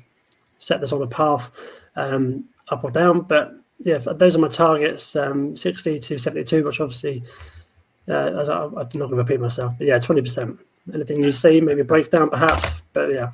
[0.59, 1.51] set this on a path
[1.95, 3.21] um, up or down.
[3.21, 7.23] But yeah, those are my targets um, 60 to 72, which obviously,
[8.07, 10.57] uh, as I, am not going to repeat myself, but yeah, 20%.
[10.93, 13.31] Anything you see, maybe breakdown perhaps, but yeah.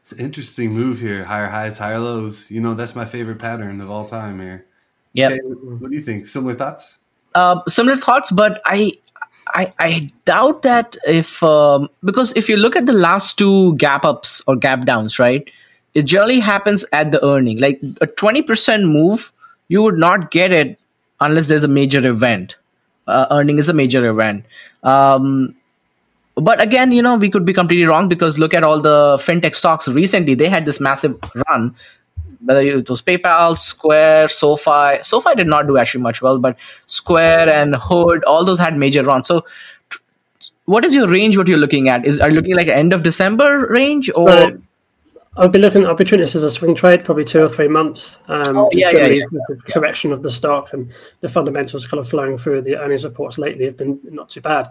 [0.00, 1.22] It's an interesting move here.
[1.22, 2.50] Higher highs, higher lows.
[2.50, 4.66] You know, that's my favorite pattern of all time here.
[5.12, 5.28] Yeah.
[5.28, 6.26] Okay, what do you think?
[6.26, 6.98] Similar thoughts?
[7.36, 8.92] Uh, similar thoughts, but I
[9.54, 14.04] I, I doubt that if um, because if you look at the last two gap
[14.04, 15.48] ups or gap downs, right,
[15.94, 17.58] it generally happens at the earning.
[17.58, 19.32] Like a twenty percent move,
[19.68, 20.78] you would not get it
[21.20, 22.56] unless there's a major event.
[23.06, 24.44] Uh, earning is a major event.
[24.82, 25.54] Um,
[26.34, 29.54] but again, you know, we could be completely wrong because look at all the fintech
[29.54, 30.34] stocks recently.
[30.34, 31.74] They had this massive run
[32.44, 35.02] whether it was PayPal, Square, SoFi.
[35.02, 39.02] SoFi did not do actually much well, but Square and Hood, all those had major
[39.02, 39.28] runs.
[39.28, 39.44] So,
[40.64, 41.36] what is your range?
[41.36, 42.06] What you're looking at?
[42.06, 44.28] Is are you looking like end of December range or?
[44.28, 44.58] So,
[45.36, 45.86] I'll be looking.
[45.86, 48.20] I'll be treating this as a swing trade, probably two or three months.
[48.28, 49.24] Um, oh, yeah, yeah, yeah.
[49.48, 53.38] the correction of the stock and the fundamentals kind of flowing through the earnings reports
[53.38, 54.68] lately have been not too bad.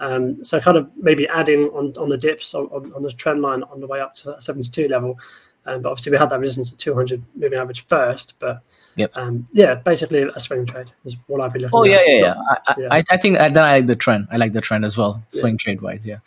[0.00, 3.40] Um, so kind of maybe adding on, on the dips on, on, on the trend
[3.40, 5.16] line on the way up to that 72 level
[5.64, 8.34] um, but obviously, we had that resistance at 200 moving average first.
[8.38, 8.62] But
[8.96, 9.16] yep.
[9.16, 11.88] um, yeah, basically a swing trade is what I'd be looking oh, at.
[11.88, 12.34] Oh, yeah, yeah, yeah.
[12.66, 12.88] I, yeah.
[12.90, 14.28] I, I think then I like the trend.
[14.30, 15.58] I like the trend as well, swing yeah.
[15.58, 16.04] trade wise.
[16.04, 16.18] Yeah.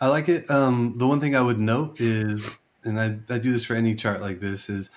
[0.00, 0.50] I like it.
[0.50, 2.50] Um, the one thing I would note is,
[2.84, 4.90] and I, I do this for any chart like this, is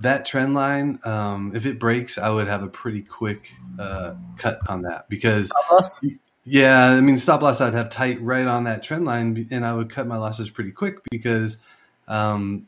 [0.00, 4.58] that trend line, um, if it breaks, I would have a pretty quick uh, cut
[4.68, 5.50] on that because,
[6.44, 9.72] yeah, I mean, stop loss I'd have tight right on that trend line, and I
[9.72, 11.56] would cut my losses pretty quick because
[12.06, 12.66] um,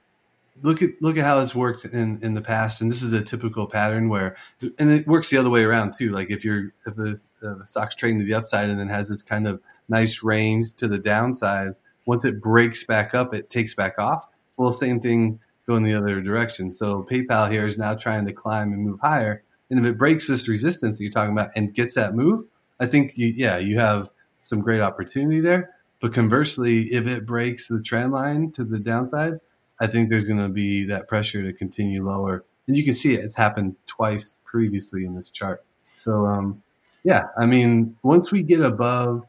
[0.63, 3.23] look at look at how it's worked in in the past, and this is a
[3.23, 4.37] typical pattern where,
[4.79, 6.11] and it works the other way around too.
[6.11, 7.21] Like if you're if the,
[7.67, 10.99] stock's trading to the upside and then has this kind of nice range to the
[10.99, 11.75] downside,
[12.07, 14.27] once it breaks back up, it takes back off.
[14.57, 16.71] Well, same thing going the other direction.
[16.71, 19.43] So PayPal here is now trying to climb and move higher.
[19.71, 22.45] And if it breaks this resistance that you're talking about and gets that move,
[22.81, 24.11] I think you, yeah, you have
[24.43, 25.71] some great opportunity there.
[26.01, 29.35] But conversely, if it breaks the trend line to the downside,
[29.83, 32.45] I think there's going to be that pressure to continue lower.
[32.69, 35.65] And you can see it; it's happened twice previously in this chart.
[35.97, 36.63] So, um,
[37.03, 39.25] yeah, I mean, once we get above,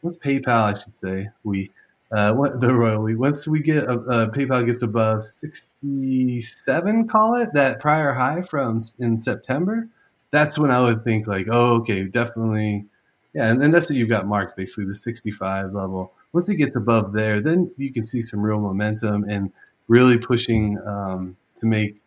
[0.00, 1.70] once PayPal, I should say, we
[2.10, 7.50] uh, the royal we once we get uh, uh, PayPal gets above 67, call it
[7.52, 9.86] that prior high from in September,
[10.30, 12.86] that's when I would think like, oh, okay, definitely,
[13.34, 16.14] yeah, and, and that's what you've got marked basically the 65 level.
[16.32, 19.50] Once it gets above there, then you can see some real momentum and
[19.88, 22.00] really pushing um, to make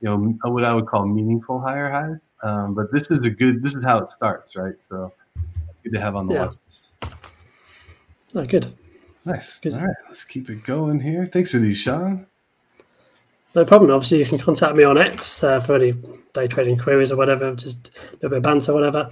[0.00, 2.28] you know what I would call meaningful higher highs.
[2.42, 3.62] Um, but this is a good.
[3.62, 4.74] This is how it starts, right?
[4.80, 5.12] So
[5.82, 6.44] good to have on the yeah.
[6.46, 6.92] watch list.
[8.34, 8.74] Oh, good.
[9.24, 9.58] Nice.
[9.58, 9.74] Good.
[9.74, 11.26] All right, let's keep it going here.
[11.26, 12.26] Thanks for these, Sean.
[13.54, 13.90] No problem.
[13.90, 15.92] Obviously, you can contact me on X uh, for any
[16.32, 19.10] day trading queries or whatever, just a little bit of banter or whatever.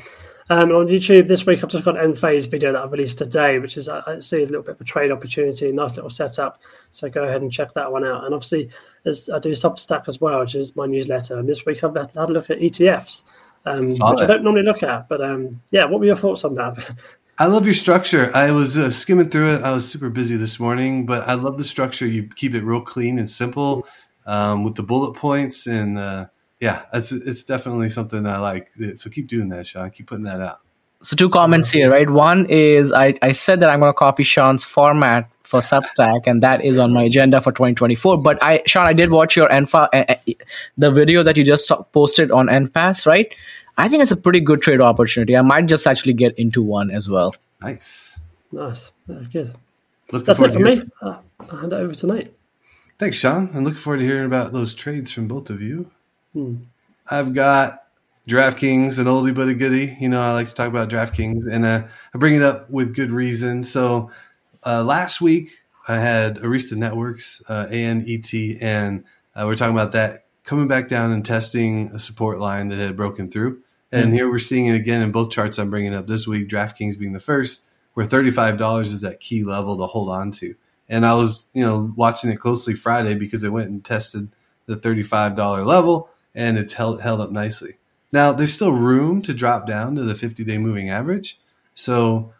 [0.50, 3.60] Um, on YouTube this week, I've just got an Enphase video that I've released today,
[3.60, 6.60] which is I see a little bit of a trade opportunity, nice little setup.
[6.90, 8.24] So go ahead and check that one out.
[8.24, 8.68] And obviously,
[9.04, 11.38] as I do Substack as well, which is my newsletter.
[11.38, 13.22] And this week I've had a look at ETFs,
[13.64, 15.08] um, which I don't normally look at.
[15.08, 16.96] But um, yeah, what were your thoughts on that?
[17.38, 18.34] I love your structure.
[18.34, 19.62] I was uh, skimming through it.
[19.62, 22.06] I was super busy this morning, but I love the structure.
[22.06, 23.86] You keep it real clean and simple
[24.26, 26.26] um, with the bullet points, and uh,
[26.61, 28.70] yeah, it's it's definitely something I like.
[28.94, 29.90] So keep doing that, Sean.
[29.90, 30.61] Keep putting that out.
[31.03, 32.09] So two comments here, right?
[32.09, 36.42] One is I, I said that I'm going to copy Sean's format for Substack, and
[36.42, 38.18] that is on my agenda for 2024.
[38.18, 40.35] But I, Sean, I did watch your Enfa, uh,
[40.77, 43.35] the video that you just posted on Enphase, right?
[43.79, 45.35] I think it's a pretty good trade opportunity.
[45.38, 47.35] I might just actually get into one as well.
[47.62, 48.20] Nice.
[48.53, 48.92] Nice.
[49.07, 49.55] That's good.
[50.12, 50.83] Looking That's it for me.
[51.01, 52.35] Uh, I'll hand it over tonight.
[52.99, 53.49] Thanks, Sean.
[53.55, 55.90] I'm looking forward to hearing about those trades from both of you.
[56.33, 56.57] Hmm.
[57.11, 57.85] I've got
[58.29, 59.97] DraftKings, an oldie but a goodie.
[60.01, 61.83] You know, I like to talk about DraftKings, and uh,
[62.14, 63.64] I bring it up with good reason.
[63.64, 64.11] So
[64.64, 65.49] uh, last week,
[65.88, 71.12] I had Arista Networks, uh, ANET, and uh, we're talking about that coming back down
[71.12, 73.62] and testing a support line that had broken through.
[73.93, 74.12] And mm-hmm.
[74.12, 77.12] here we're seeing it again in both charts I'm bringing up this week, DraftKings being
[77.12, 80.55] the first, where $35 is that key level to hold on to.
[80.88, 84.29] And I was, you know, watching it closely Friday because it went and tested
[84.66, 87.77] the $35 level and it's held, held up nicely.
[88.12, 91.40] Now, there's still room to drop down to the 50 day moving average.
[91.75, 92.33] So,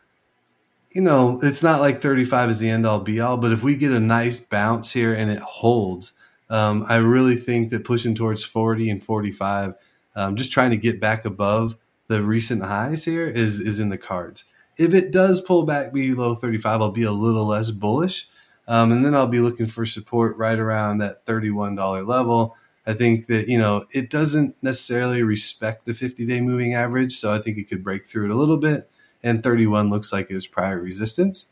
[0.90, 3.76] you know, it's not like 35 is the end all be all, but if we
[3.76, 6.14] get a nice bounce here and it holds,
[6.48, 9.74] um, I really think that pushing towards 40 and 45
[10.16, 11.76] um, just trying to get back above
[12.09, 14.44] the recent highs here is is in the cards.
[14.76, 18.29] If it does pull back below 35, I'll be a little less bullish.
[18.66, 22.57] Um, and then I'll be looking for support right around that $31 level.
[22.86, 27.12] I think that, you know, it doesn't necessarily respect the 50 day moving average.
[27.12, 28.90] So I think it could break through it a little bit.
[29.22, 31.46] And 31 looks like it was prior resistance.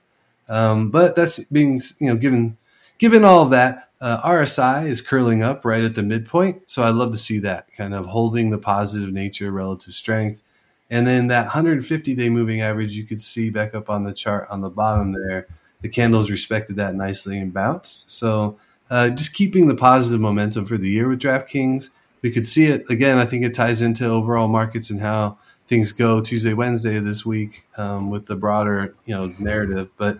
[0.49, 2.57] Um, but that's being, you know, given,
[2.99, 6.71] given all of that, uh, RSI is curling up right at the midpoint.
[6.71, 10.43] So I'd love to see that kind of holding the positive nature, relative strength.
[10.91, 14.49] And then that 150 day moving average, you could see back up on the chart
[14.51, 15.47] on the bottom there.
[15.83, 18.11] The candles respected that nicely and bounced.
[18.11, 18.59] So
[18.91, 21.91] uh, just keeping the positive momentum for the year with DraftKings.
[22.23, 23.19] We could see it again.
[23.19, 27.67] I think it ties into overall markets and how things go Tuesday, Wednesday this week
[27.77, 29.91] um, with the broader you know narrative.
[29.97, 30.19] But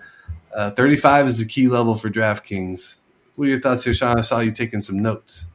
[0.55, 2.97] uh, 35 is the key level for DraftKings.
[3.37, 4.19] What are your thoughts here, Sean?
[4.19, 5.47] I saw you taking some notes.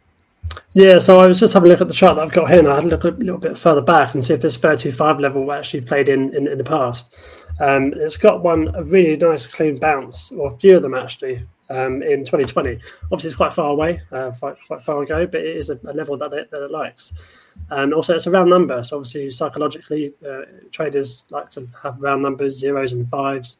[0.73, 2.59] Yeah, so I was just having a look at the chart that I've got here,
[2.59, 5.19] and I had a look a little bit further back and see if this 35
[5.19, 7.15] level actually played in in, in the past.
[7.59, 11.45] Um, it's got one a really nice clean bounce, or a few of them actually,
[11.73, 12.79] um, in 2020.
[13.05, 16.17] Obviously, it's quite far away, uh, quite, far ago, but it is a, a level
[16.17, 17.13] that it, that it likes.
[17.71, 18.83] And also, it's a round number.
[18.83, 23.57] So, obviously, psychologically, uh, traders like to have round numbers, zeros and fives,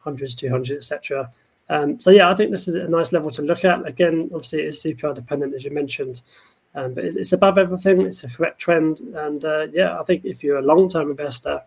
[0.00, 1.30] hundreds, 200, etc.
[1.70, 3.86] Um, so yeah, I think this is a nice level to look at.
[3.86, 6.20] Again, obviously it is CPI dependent as you mentioned,
[6.74, 8.02] um, but it's, above everything.
[8.02, 11.62] It's a correct trend, and uh, yeah, I think if you're a long term investor,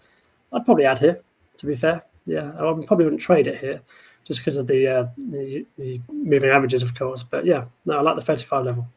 [0.53, 1.21] I'd probably add here.
[1.57, 3.81] To be fair, yeah, I probably wouldn't trade it here
[4.27, 7.23] just because of the, uh, the, the moving averages, of course.
[7.23, 8.87] But yeah, no, I like the 35 level.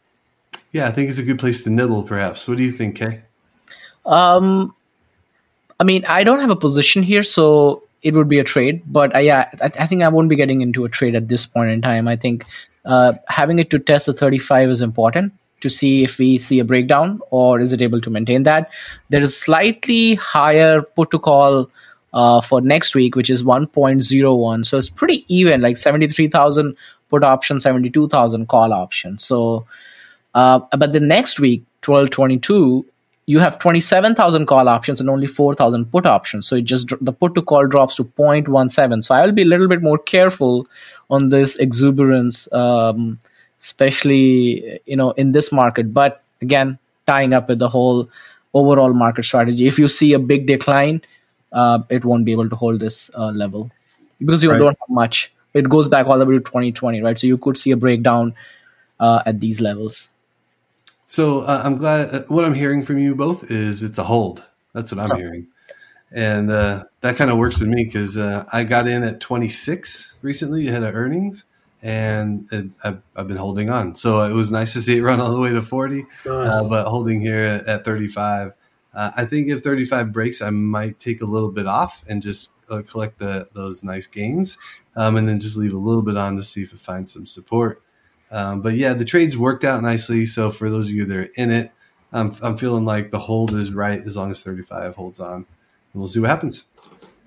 [0.73, 2.49] Yeah, I think it's a good place to nibble, perhaps.
[2.49, 3.23] What do you think, Kay?
[4.05, 4.75] Um,
[5.79, 8.83] I mean, I don't have a position here, so it would be a trade.
[8.87, 11.47] But uh, yeah, I, I, think I won't be getting into a trade at this
[11.47, 12.09] point in time.
[12.09, 12.45] I think
[12.85, 16.65] uh, having it to test the 35 is important to see if we see a
[16.65, 18.71] breakdown or is it able to maintain that.
[19.11, 21.71] There is slightly higher put to call
[22.13, 24.67] uh, for next week, which is 1.01.
[24.67, 26.77] So it's pretty even, like 73,000
[27.09, 29.19] put option, 72,000 call option.
[29.19, 29.67] So,
[30.35, 32.87] uh, but the next week, 1222,
[33.27, 36.49] you have 27,000 call options and only 4,000 put options.
[36.49, 39.05] So it just the put to call drops to 0.17.
[39.05, 40.67] So I'll be a little bit more careful
[41.11, 43.21] on this exuberance, um,
[43.61, 45.95] especially you know in this market.
[45.95, 48.09] But again, tying up with the whole
[48.53, 49.69] overall market strategy.
[49.69, 51.03] If you see a big decline,
[51.53, 53.71] uh, it won't be able to hold this uh, level
[54.19, 54.59] because you right.
[54.59, 55.33] don't have much.
[55.55, 57.19] It goes back all the way to 2020, right?
[57.19, 58.35] So you could see a breakdown
[59.01, 60.11] uh, at these levels.
[61.07, 62.15] So uh, I'm glad.
[62.15, 64.45] Uh, what I'm hearing from you both is it's a hold.
[64.75, 65.49] That's what I'm so, hearing,
[66.13, 70.19] and uh, that kind of works with me because uh, I got in at 26
[70.23, 71.47] recently ahead of earnings,
[71.83, 73.97] and it, I've, I've, been holding on.
[73.97, 76.87] So it was nice to see it run all the way to 40, uh, but
[76.87, 78.53] holding here at, at 35.
[78.93, 82.53] Uh, I think if 35 breaks, I might take a little bit off and just
[82.87, 84.59] collect the those nice gains,
[84.97, 87.27] um, and then just leave a little bit on to see if it finds some
[87.27, 87.83] support.
[88.31, 90.25] Um, but yeah, the trades worked out nicely.
[90.27, 91.73] So for those of you that are in it,
[92.13, 95.35] I'm, I'm feeling like the hold is right as long as 35 holds on.
[95.35, 95.47] And
[95.95, 96.67] we'll see what happens.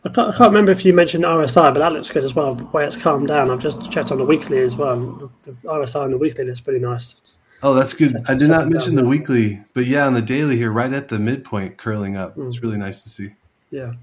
[0.06, 2.56] I can't, I can't, remember if you mentioned RSI, but that looks good as well.
[2.56, 3.52] The way it's calmed down.
[3.52, 5.32] I've just checked on the weekly as well.
[5.44, 7.16] The RSI on the weekly looks pretty nice.
[7.64, 8.14] Oh, that's good.
[8.28, 11.18] I did not mention the weekly, but yeah, on the daily here, right at the
[11.18, 12.36] midpoint, curling up.
[12.36, 12.48] Mm.
[12.48, 13.32] It's really nice to see.
[13.72, 13.94] Yeah.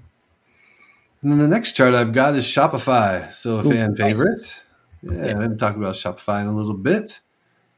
[1.21, 3.31] And then the next chart I've got is Shopify.
[3.31, 3.97] So a Ooh, fan nice.
[3.99, 4.63] favorite.
[5.03, 5.29] Yeah, yes.
[5.29, 7.21] I'm going to talk about Shopify in a little bit.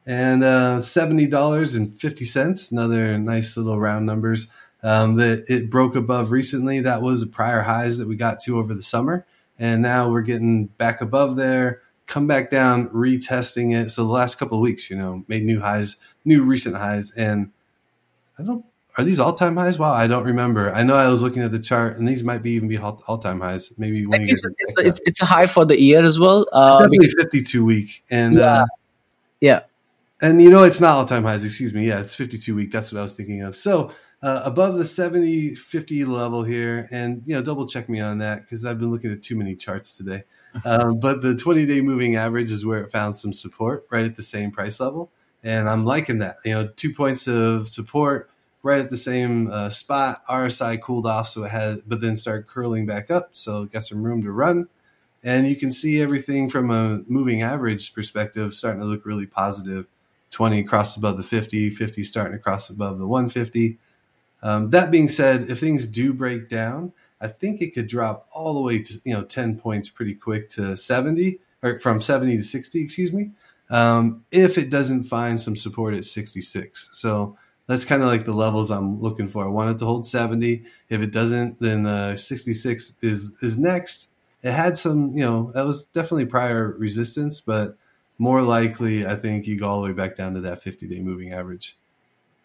[0.05, 4.47] And uh, $70.50, another nice little round numbers.
[4.81, 6.81] Um, that it broke above recently.
[6.81, 9.25] That was a prior highs that we got to over the summer.
[9.57, 11.81] And now we're getting back above there,
[12.13, 13.89] come back down, retesting it.
[13.89, 17.09] So the last couple of weeks, you know, made new highs, new recent highs.
[17.11, 17.51] And
[18.37, 18.63] I don't
[18.95, 19.79] are these all time highs?
[19.79, 20.71] Wow, I don't remember.
[20.71, 23.17] I know I was looking at the chart, and these might be even be all
[23.17, 23.73] time highs.
[23.79, 26.45] Maybe when it's, it's, it's, it's, a high for the year as well.
[26.53, 28.65] Uh, it's definitely fifty two week, and yeah, uh,
[29.41, 29.59] yeah,
[30.21, 31.43] and you know it's not all time highs.
[31.43, 31.87] Excuse me.
[31.87, 32.71] Yeah, it's fifty two week.
[32.71, 33.55] That's what I was thinking of.
[33.55, 38.19] So uh, above the 70 50 level here, and you know double check me on
[38.19, 40.23] that because I've been looking at too many charts today.
[40.65, 44.15] Um, but the 20 day moving average is where it found some support right at
[44.15, 45.11] the same price level,
[45.43, 46.37] and I'm liking that.
[46.45, 48.29] You know, two points of support
[48.61, 50.25] right at the same uh, spot.
[50.27, 54.03] RSI cooled off, so it had, but then started curling back up, so got some
[54.03, 54.67] room to run.
[55.23, 59.85] And you can see everything from a moving average perspective starting to look really positive.
[60.31, 63.77] 20 crossed above the 50, 50 starting to cross above the 150.
[64.41, 66.91] Um, that being said, if things do break down,
[67.23, 70.49] I think it could drop all the way to you know 10 points pretty quick
[70.49, 73.31] to 70 or from 70 to 60, excuse me,
[73.69, 76.89] um, if it doesn't find some support at 66.
[76.91, 79.45] So that's kind of like the levels I'm looking for.
[79.45, 80.63] I want it to hold 70.
[80.89, 84.09] If it doesn't, then uh, 66 is is next.
[84.43, 87.77] It had some, you know, that was definitely prior resistance, but
[88.17, 90.99] more likely, I think you go all the way back down to that 50 day
[90.99, 91.77] moving average.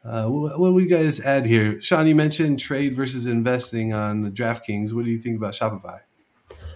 [0.04, 1.80] Uh, what, what do you guys add here?
[1.80, 4.92] Sean, you mentioned trade versus investing on the DraftKings.
[4.92, 6.00] What do you think about Shopify?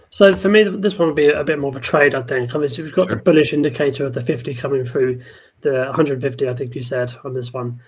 [0.09, 2.13] So for me, this one would be a bit more of a trade.
[2.13, 2.51] I think.
[2.51, 3.17] I Obviously, we've got sure.
[3.17, 5.21] the bullish indicator of the 50 coming through,
[5.61, 6.47] the 150.
[6.47, 7.79] I think you said on this one.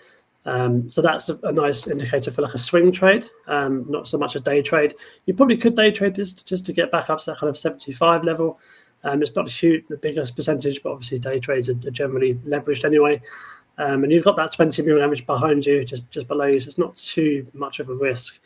[0.46, 4.18] Um, so that's a, a, nice indicator for like a swing trade, um, not so
[4.18, 4.94] much a day trade.
[5.26, 7.58] You probably could day trade this just to get back up to that kind of
[7.58, 8.60] 75 level.
[9.04, 12.36] Um, it's not a huge, the biggest percentage, but obviously day trades are, are generally
[12.48, 13.22] leveraged anyway.
[13.78, 16.68] Um, and you've got that 20 moving average behind you, just just below you, so
[16.68, 18.40] it's not too much of a risk.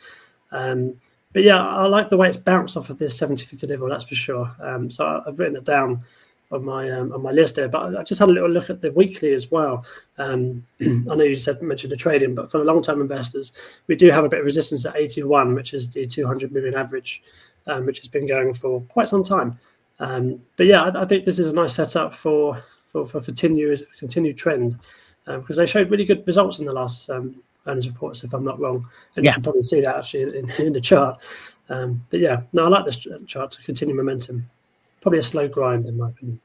[0.52, 0.94] Um,
[1.32, 4.04] but yeah, I like the way it's bounced off of this 70 50 level, that's
[4.04, 4.50] for sure.
[4.60, 6.02] Um, so I've written it down
[6.50, 7.68] on my um, on my list there.
[7.68, 9.84] But I just had a little look at the weekly as well.
[10.18, 13.52] Um, I know you said mentioned the trading, but for the long term investors,
[13.86, 17.22] we do have a bit of resistance at 81, which is the 200 moving average,
[17.66, 19.58] um, which has been going for quite some time.
[19.98, 24.36] But yeah, I, I, think this is a nice setup for for for continued continued
[24.36, 24.78] trend
[25.26, 28.44] because um, they showed really good results in the last um, earnings reports, if I'm
[28.44, 28.86] not wrong.
[29.16, 29.30] And yeah.
[29.30, 31.22] you can probably see that actually in, in the chart.
[31.68, 34.48] but yeah, no, I like this chart to continue momentum
[35.00, 36.40] probably a slow grind in my opinion.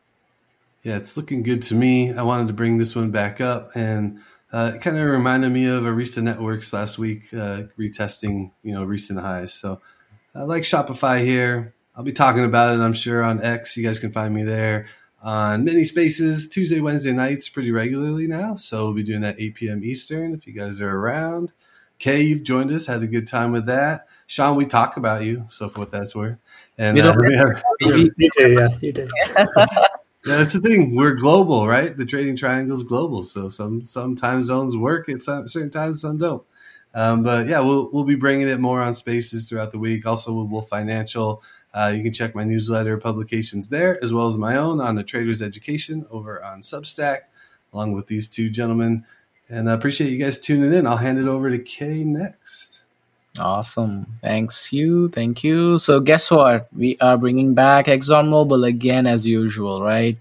[0.83, 2.13] Yeah, it's looking good to me.
[2.13, 4.19] I wanted to bring this one back up, and
[4.51, 8.83] uh, it kind of reminded me of Arista Networks last week, uh, retesting you know
[8.83, 9.53] recent highs.
[9.53, 9.81] So
[10.35, 11.73] I like Shopify here.
[11.95, 13.75] I'll be talking about it, I'm sure, on X.
[13.77, 14.87] You guys can find me there.
[15.25, 18.55] On many spaces Tuesday, Wednesday nights pretty regularly now.
[18.55, 19.83] So we'll be doing that 8 p.m.
[19.83, 21.51] Eastern if you guys are around.
[21.97, 24.07] Kay, you've joined us, had a good time with that.
[24.27, 26.37] Sean, we talk about you, so for what that's worth.
[26.77, 29.09] And uh, we have, you, you do, yeah, you do.
[30.25, 30.95] Yeah, that's the thing.
[30.95, 31.95] We're global, right?
[31.95, 36.01] The trading triangle is global, so some some time zones work at some, certain times,
[36.01, 36.43] some don't.
[36.95, 40.03] Um, but yeah, we'll we'll be bringing it more on Spaces throughout the week.
[40.07, 41.43] Also, with Wolf Financial,
[41.75, 45.03] uh, you can check my newsletter publications there, as well as my own on the
[45.03, 47.19] Trader's Education over on Substack,
[47.73, 49.05] along with these two gentlemen.
[49.49, 50.87] And I appreciate you guys tuning in.
[50.87, 52.81] I'll hand it over to Kay next.
[53.37, 54.07] Awesome.
[54.21, 55.09] Thanks you.
[55.09, 55.77] Thank you.
[55.77, 56.69] So guess what?
[56.73, 60.17] We are bringing back ExxonMobil again as usual, right?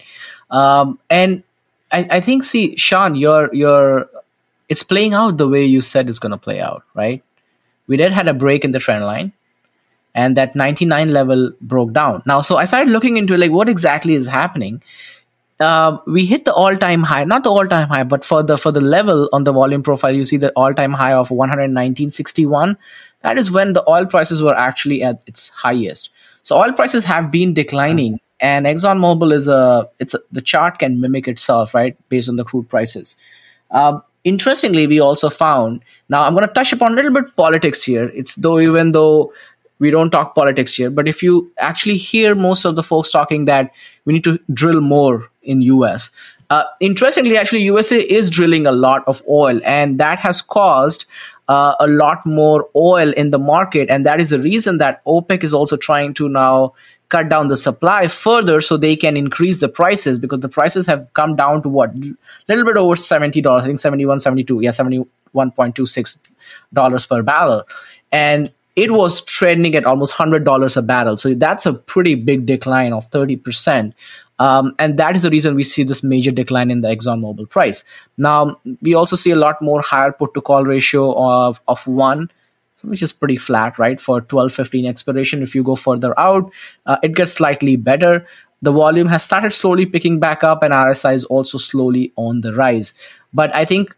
[0.50, 1.44] Um, and
[1.92, 4.10] I, I think, see, Sean, your your
[4.68, 7.22] it's playing out the way you said it's going to play out, right?
[7.86, 9.32] We did had a break in the trend line,
[10.14, 12.22] and that 99 level broke down.
[12.26, 14.82] Now, so I started looking into like what exactly is happening.
[15.60, 18.80] Uh, we hit the all-time high, not the all-time high, but for the for the
[18.80, 22.76] level on the volume profile, you see the all-time high of 119.61
[23.24, 26.10] that is when the oil prices were actually at its highest.
[26.42, 31.00] So oil prices have been declining, and ExxonMobil is a it's a, the chart can
[31.00, 33.16] mimic itself, right, based on the crude prices.
[33.70, 37.82] Uh, interestingly, we also found now I'm going to touch upon a little bit politics
[37.82, 38.12] here.
[38.14, 39.32] It's though even though
[39.78, 43.44] we don't talk politics here, but if you actually hear most of the folks talking
[43.46, 43.72] that
[44.04, 46.10] we need to drill more in US.
[46.50, 51.06] Uh, interestingly, actually, USA is drilling a lot of oil, and that has caused
[51.48, 53.90] uh, a lot more oil in the market.
[53.90, 56.74] And that is the reason that OPEC is also trying to now
[57.08, 61.06] cut down the supply further so they can increase the prices because the prices have
[61.14, 61.90] come down to what?
[61.90, 62.16] A
[62.48, 63.60] little bit over $70.
[63.60, 64.60] I think 71, 72.
[64.60, 67.62] Yeah, $71.26 per barrel.
[68.10, 71.16] And it was trending at almost $100 a barrel.
[71.16, 73.92] So that's a pretty big decline of 30%.
[74.40, 77.84] Um, and that is the reason we see this major decline in the ExxonMobil price.
[78.18, 82.30] Now, we also see a lot more higher put to call ratio of, of one,
[82.82, 84.00] which is pretty flat, right?
[84.00, 85.42] For 12 15 expiration.
[85.42, 86.50] If you go further out,
[86.86, 88.26] uh, it gets slightly better.
[88.60, 92.54] The volume has started slowly picking back up, and RSI is also slowly on the
[92.54, 92.92] rise.
[93.32, 93.94] But I think,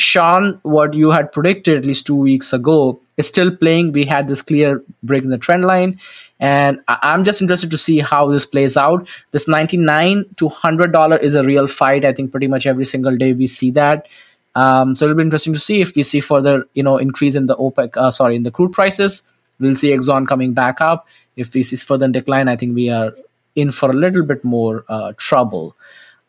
[0.00, 3.92] Sean, what you had predicted at least two weeks ago is still playing.
[3.92, 6.00] We had this clear break in the trend line.
[6.42, 9.06] And i'm just interested to see how this plays out.
[9.32, 13.16] This 99 to 100 dollar is a real fight i think pretty much every single
[13.16, 14.08] day we see that.
[14.54, 17.44] Um, so it'll be interesting to see if we see further you know increase in
[17.44, 19.22] the opec uh, sorry in the crude prices.
[19.58, 21.06] We'll see exxon coming back up.
[21.36, 23.12] If we see further decline i think we are
[23.54, 25.76] in for a little bit more uh, trouble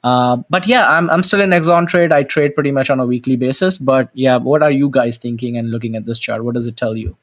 [0.04, 2.12] uh, but yeah, I'm I'm still in Exxon trade.
[2.12, 3.78] I trade pretty much on a weekly basis.
[3.78, 6.44] But yeah, what are you guys thinking and looking at this chart?
[6.44, 7.16] What does it tell you?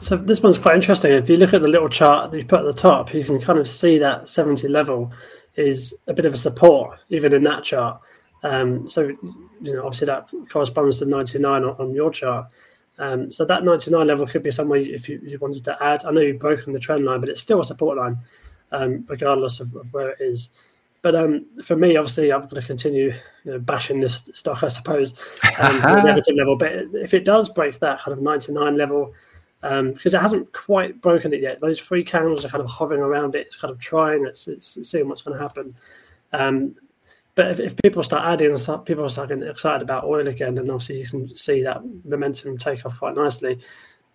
[0.00, 1.12] So this one's quite interesting.
[1.12, 3.40] If you look at the little chart that you put at the top, you can
[3.40, 5.12] kind of see that 70 level
[5.56, 8.00] is a bit of a support, even in that chart.
[8.44, 12.46] Um, so, you know, obviously that corresponds to 99 on, on your chart.
[12.98, 16.04] Um, so that 99 level could be somewhere if you, you, wanted to add.
[16.04, 18.18] I know you've broken the trend line, but it's still a support line,
[18.72, 20.50] um, regardless of, of, where it is.
[21.00, 24.68] But um, for me, obviously, I'm going to continue you know, bashing this stock, I
[24.68, 25.12] suppose,
[25.60, 26.56] um, negative level.
[26.56, 29.14] But if it does break that kind of 99 level,
[29.62, 31.60] um, because it hasn't quite broken it yet.
[31.60, 33.46] Those three candles are kind of hovering around it.
[33.46, 34.24] It's kind of trying.
[34.24, 35.74] It's, it's seeing what's going to happen.
[36.32, 36.76] Um,
[37.34, 41.00] but if, if, people start adding, people start getting excited about oil again, then obviously
[41.00, 43.58] you can see that momentum take off quite nicely.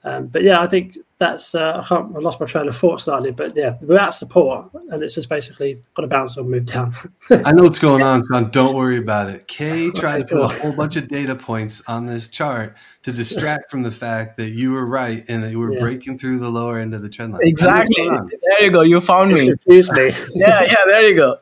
[0.05, 2.99] Um, but yeah, I think that's uh, I, can't, I lost my train of thought
[2.99, 6.65] slightly, but yeah, we're at support, and it's just basically got to bounce or move
[6.65, 6.93] down.
[7.29, 8.49] I know what's going on, Sean.
[8.49, 9.47] Don't worry about it.
[9.47, 13.71] Kay tried to put a whole bunch of data points on this chart to distract
[13.71, 15.79] from the fact that you were right and that you were yeah.
[15.79, 17.41] breaking through the lower end of the trend line.
[17.43, 18.03] Exactly.
[18.05, 18.81] There you go.
[18.81, 19.47] You found me.
[19.47, 20.07] Confused me.
[20.35, 20.75] yeah, yeah.
[20.85, 21.37] There you go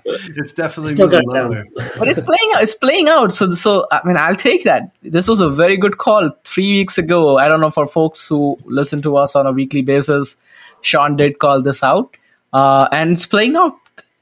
[0.04, 1.64] it's definitely Still moving lower.
[1.98, 2.62] but it's playing out.
[2.62, 3.32] It's playing out.
[3.32, 4.90] So, so I mean, I'll take that.
[5.02, 7.38] This was a very good call three weeks ago.
[7.38, 10.36] I don't know for folks who listen to us on a weekly basis.
[10.80, 12.16] Sean did call this out,
[12.52, 13.76] uh, and it's playing out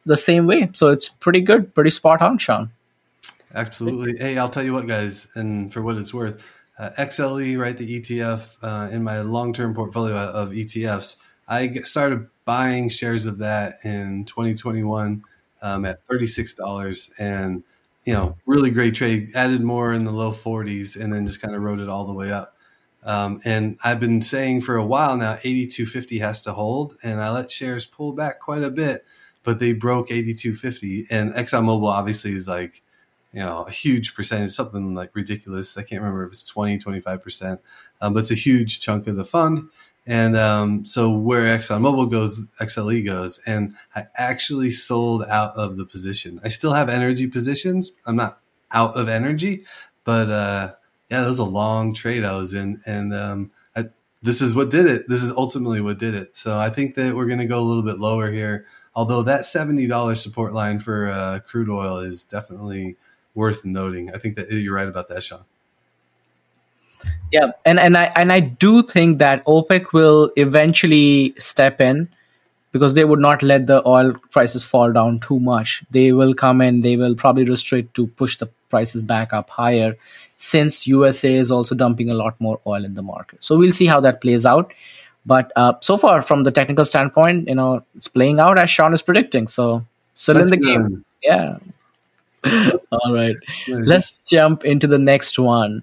[0.07, 0.71] the same way.
[0.73, 2.71] So it's pretty good, pretty spot on, Sean.
[3.55, 4.17] Absolutely.
[4.19, 6.45] Hey, I'll tell you what, guys, and for what it's worth,
[6.79, 11.17] uh, XLE, right, the ETF uh, in my long-term portfolio of ETFs,
[11.49, 15.23] I started buying shares of that in 2021
[15.63, 17.63] um, at $36 and
[18.05, 21.55] you know really great trade added more in the low 40s and then just kind
[21.55, 22.57] of rode it all the way up.
[23.05, 27.31] Um, and i've been saying for a while now 8250 has to hold and i
[27.31, 29.05] let shares pull back quite a bit
[29.45, 32.83] but they broke 8250 and exxonmobil obviously is like
[33.33, 35.77] you know a huge percentage something like ridiculous.
[35.79, 37.59] I can't remember if it's 20 25%
[38.01, 39.69] um, but it's a huge chunk of the fund
[40.07, 45.85] And um, so where ExxonMobil goes, XLE goes, and I actually sold out of the
[45.85, 46.41] position.
[46.45, 47.91] I still have energy positions.
[48.07, 48.41] I'm not
[48.71, 49.65] out of energy,
[50.05, 50.75] but uh,
[51.11, 53.87] yeah, that was a long trade I was in, and um, I,
[54.23, 55.09] this is what did it.
[55.09, 56.37] This is ultimately what did it.
[56.37, 58.67] So I think that we're going to go a little bit lower here.
[58.95, 62.97] Although that seventy dollars support line for uh, crude oil is definitely
[63.35, 64.15] worth noting.
[64.15, 65.45] I think that you're right about that, Sean.
[67.33, 72.09] Yeah, and and I and I do think that OPEC will eventually step in
[72.73, 75.83] because they would not let the oil prices fall down too much.
[75.91, 79.97] They will come in, they will probably restrict to push the prices back up higher
[80.37, 83.43] since USA is also dumping a lot more oil in the market.
[83.43, 84.73] So we'll see how that plays out.
[85.25, 88.93] But uh, so far, from the technical standpoint, you know, it's playing out as Sean
[88.93, 89.49] is predicting.
[89.49, 89.85] So
[90.15, 91.05] still in the game.
[91.23, 91.59] Yeah.
[92.93, 93.35] All right.
[93.67, 93.87] Nice.
[93.87, 95.83] Let's jump into the next one.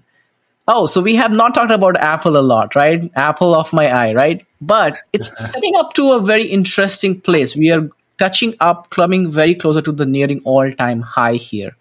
[0.66, 3.10] Oh, so we have not talked about Apple a lot, right?
[3.16, 4.46] Apple of my eye, right?
[4.60, 7.54] But it's setting up to a very interesting place.
[7.54, 7.88] We are
[8.18, 11.76] touching up, coming very closer to the nearing all-time high here.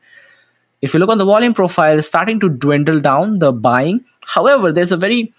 [0.82, 4.04] If you look on the volume profile, it's starting to dwindle down the buying.
[4.26, 5.34] However, there's a very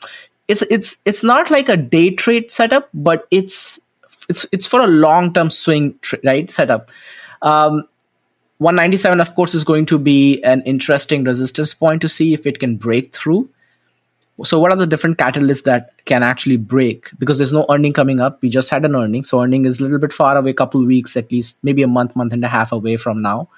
[0.49, 3.79] it's it's it's not like a day trade setup, but it's
[4.31, 6.51] it's it's for a long-term swing, tra- right?
[6.51, 6.91] Setup.
[7.43, 7.87] Um,
[8.65, 12.59] 197 of course is going to be an interesting resistance point to see if it
[12.59, 13.49] can break through.
[14.43, 17.11] So what are the different catalysts that can actually break?
[17.19, 18.43] Because there's no earning coming up.
[18.43, 19.25] We just had an earning.
[19.25, 22.17] So earning is a little bit far away couple weeks at least maybe a month
[22.17, 23.49] month and a half away from now.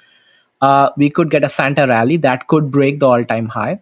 [0.61, 2.19] Uh, we could get a santa rally.
[2.19, 3.81] That could break the all-time high.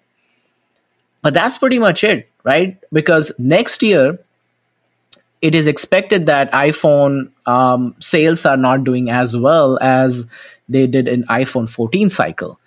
[1.22, 2.78] But that's pretty much it right?
[2.92, 4.18] Because next year
[5.42, 10.24] it is expected that iphone um, sales are not doing as well as
[10.68, 12.58] they did in iPhone 14 cycle.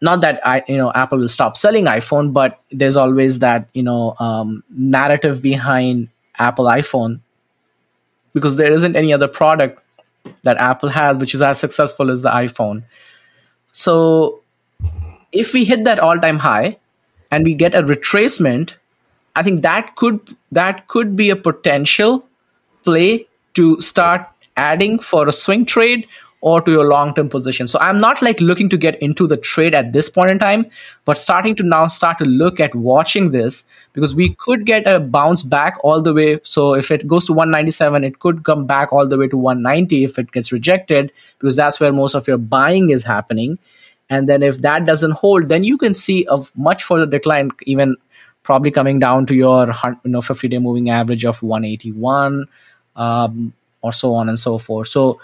[0.00, 3.82] Not that I, you know, Apple will stop selling iPhone, but there's always that you
[3.82, 6.08] know um, narrative behind
[6.38, 7.20] Apple iPhone
[8.32, 9.82] because there isn't any other product
[10.42, 12.84] that Apple has which is as successful as the iPhone.
[13.72, 14.40] So
[15.32, 16.78] if we hit that all-time high
[17.30, 18.74] and we get a retracement,
[19.34, 22.24] I think that could that could be a potential
[22.84, 26.06] play to start adding for a swing trade
[26.40, 27.66] or to your long term position.
[27.66, 30.66] So I'm not like looking to get into the trade at this point in time,
[31.04, 35.00] but starting to now start to look at watching this because we could get a
[35.00, 36.38] bounce back all the way.
[36.44, 40.04] So if it goes to 197, it could come back all the way to 190
[40.04, 43.58] if it gets rejected because that's where most of your buying is happening.
[44.10, 47.96] And then if that doesn't hold, then you can see a much further decline, even
[48.42, 49.66] probably coming down to your
[50.04, 52.46] you know 50 day moving average of 181
[52.96, 54.88] um, or so on and so forth.
[54.88, 55.20] So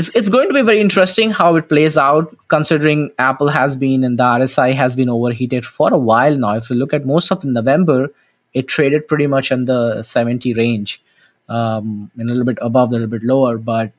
[0.00, 4.04] it's it's going to be very interesting how it plays out considering apple has been
[4.08, 6.54] and the rsi has been overheated for a while now.
[6.60, 8.08] If you look at most of november
[8.54, 11.02] it traded pretty much in the 70 range
[11.48, 13.92] um, a little bit above a little bit lower but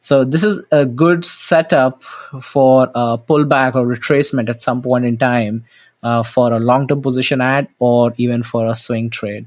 [0.00, 2.02] so this is a good setup
[2.52, 5.64] for a pullback or retracement at some point in time
[6.02, 9.46] uh, for a long-term position ad or even for a swing trade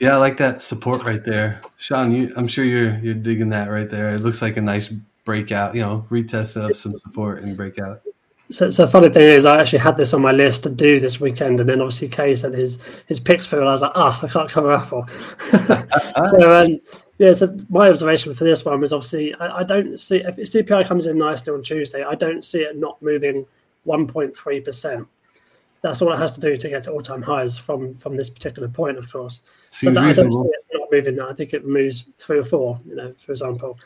[0.00, 2.10] yeah, I like that support right there, Sean.
[2.10, 4.14] You, I'm sure you're you're digging that right there.
[4.14, 5.74] It looks like a nice breakout.
[5.74, 8.00] You know, retest of some support and breakout.
[8.48, 11.20] So, so funny thing is, I actually had this on my list to do this
[11.20, 14.18] weekend, and then obviously Kay said his his picks through, and I was like, ah,
[14.22, 15.06] oh, I can't cover Apple.
[16.26, 16.78] so, um,
[17.18, 17.34] yeah.
[17.34, 21.06] So my observation for this one was obviously I, I don't see if CPI comes
[21.06, 23.44] in nicely on Tuesday, I don't see it not moving
[23.86, 25.06] 1.3 percent
[25.82, 28.68] that's all it has to do to get to all-time highs from from this particular
[28.68, 29.42] point, of course.
[29.70, 30.50] Seems but reasonable.
[30.72, 31.30] not moving now.
[31.30, 33.78] I think it moves three or four, you know, for example.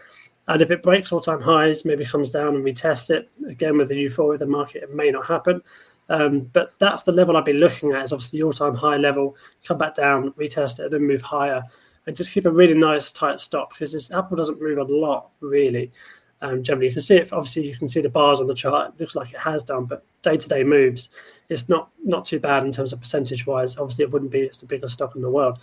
[0.49, 3.99] And if it breaks all-time highs, maybe comes down and retests it again with the
[3.99, 5.63] euphoria of the market, it may not happen.
[6.11, 8.05] Um, but that's the level I'd be looking at.
[8.05, 9.37] Is obviously the all-time high level.
[9.65, 11.63] Come back down, retest it, and then move higher,
[12.07, 15.33] and just keep a really nice tight stop because this Apple doesn't move a lot
[15.41, 15.91] really.
[16.45, 17.33] Um, generally, you can see it.
[17.33, 18.93] Obviously, you can see the bars on the chart.
[18.95, 21.09] It looks like it has done, but day-to-day moves,
[21.49, 23.79] it's not not too bad in terms of percentage-wise.
[23.79, 24.41] Obviously, it wouldn't be.
[24.41, 25.61] It's the biggest stock in the world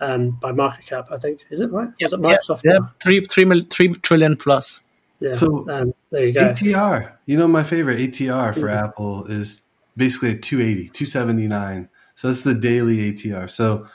[0.00, 1.06] um, by market cap.
[1.12, 1.88] I think is it right?
[2.00, 2.62] Yep, it Microsoft?
[2.64, 2.86] Yeah, yeah.
[3.00, 4.80] three three mil, three trillion plus.
[5.20, 5.30] Yeah.
[5.30, 6.48] So um, there you go.
[6.48, 7.12] ATR.
[7.26, 8.84] You know, my favorite ATR for mm-hmm.
[8.84, 9.62] Apple is
[9.96, 11.88] basically a 280, 279.
[12.16, 13.48] So that's the daily ATR.
[13.48, 13.86] So,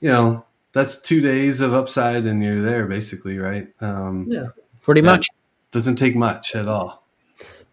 [0.00, 3.68] you know, that's two days of upside and you're there basically, right?
[3.80, 4.48] Um, yeah,
[4.82, 5.28] pretty much.
[5.76, 7.02] Doesn't take much at all.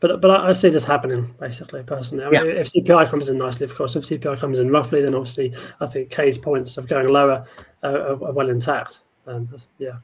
[0.02, 2.26] But but I, see this happening basically personally.
[2.26, 2.60] I mean, yeah.
[2.60, 3.96] If CPI comes in nicely, of course.
[3.96, 7.46] If CPI comes in roughly, then obviously I think Kay's points of going lower
[7.82, 9.00] uh, are, are, well intact.
[9.26, 10.00] And yeah.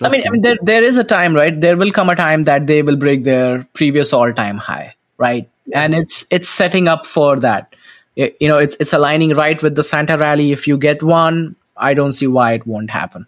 [0.00, 1.60] I mean, I mean, there there is a time, right?
[1.60, 5.50] There will come a time that they will break their previous all time high, right?
[5.66, 5.82] Yeah.
[5.82, 7.74] And it's it's setting up for that.
[8.14, 10.52] it, you know it's it's aligning right with the Santa rally.
[10.52, 13.26] If you get one, I don't see why it won't happen.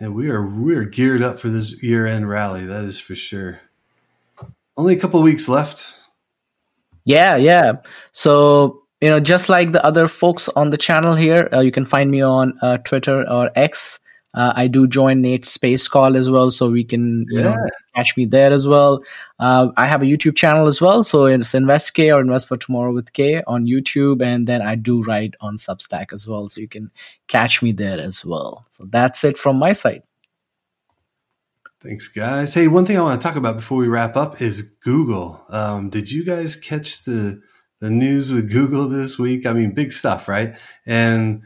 [0.00, 2.64] And we are we're geared up for this year end rally.
[2.64, 3.60] That is for sure.
[4.76, 5.98] Only a couple weeks left.
[7.04, 7.74] Yeah, yeah.
[8.12, 11.84] So you know, just like the other folks on the channel here, uh, you can
[11.84, 13.98] find me on uh, Twitter or X.
[14.34, 17.56] Uh, I do join Nate's space call as well, so we can you Yeah.
[17.56, 17.56] know
[17.96, 19.02] catch me there as well.
[19.40, 22.56] Uh, I have a YouTube channel as well, so it's Invest K or Invest for
[22.56, 26.60] Tomorrow with K on YouTube, and then I do write on Substack as well, so
[26.60, 26.90] you can
[27.26, 28.64] catch me there as well.
[28.70, 30.02] So that's it from my side.
[31.82, 32.52] Thanks, guys.
[32.52, 35.42] Hey, one thing I want to talk about before we wrap up is Google.
[35.48, 37.40] Um, did you guys catch the
[37.80, 39.46] the news with Google this week?
[39.46, 40.54] I mean, big stuff, right?
[40.86, 41.42] And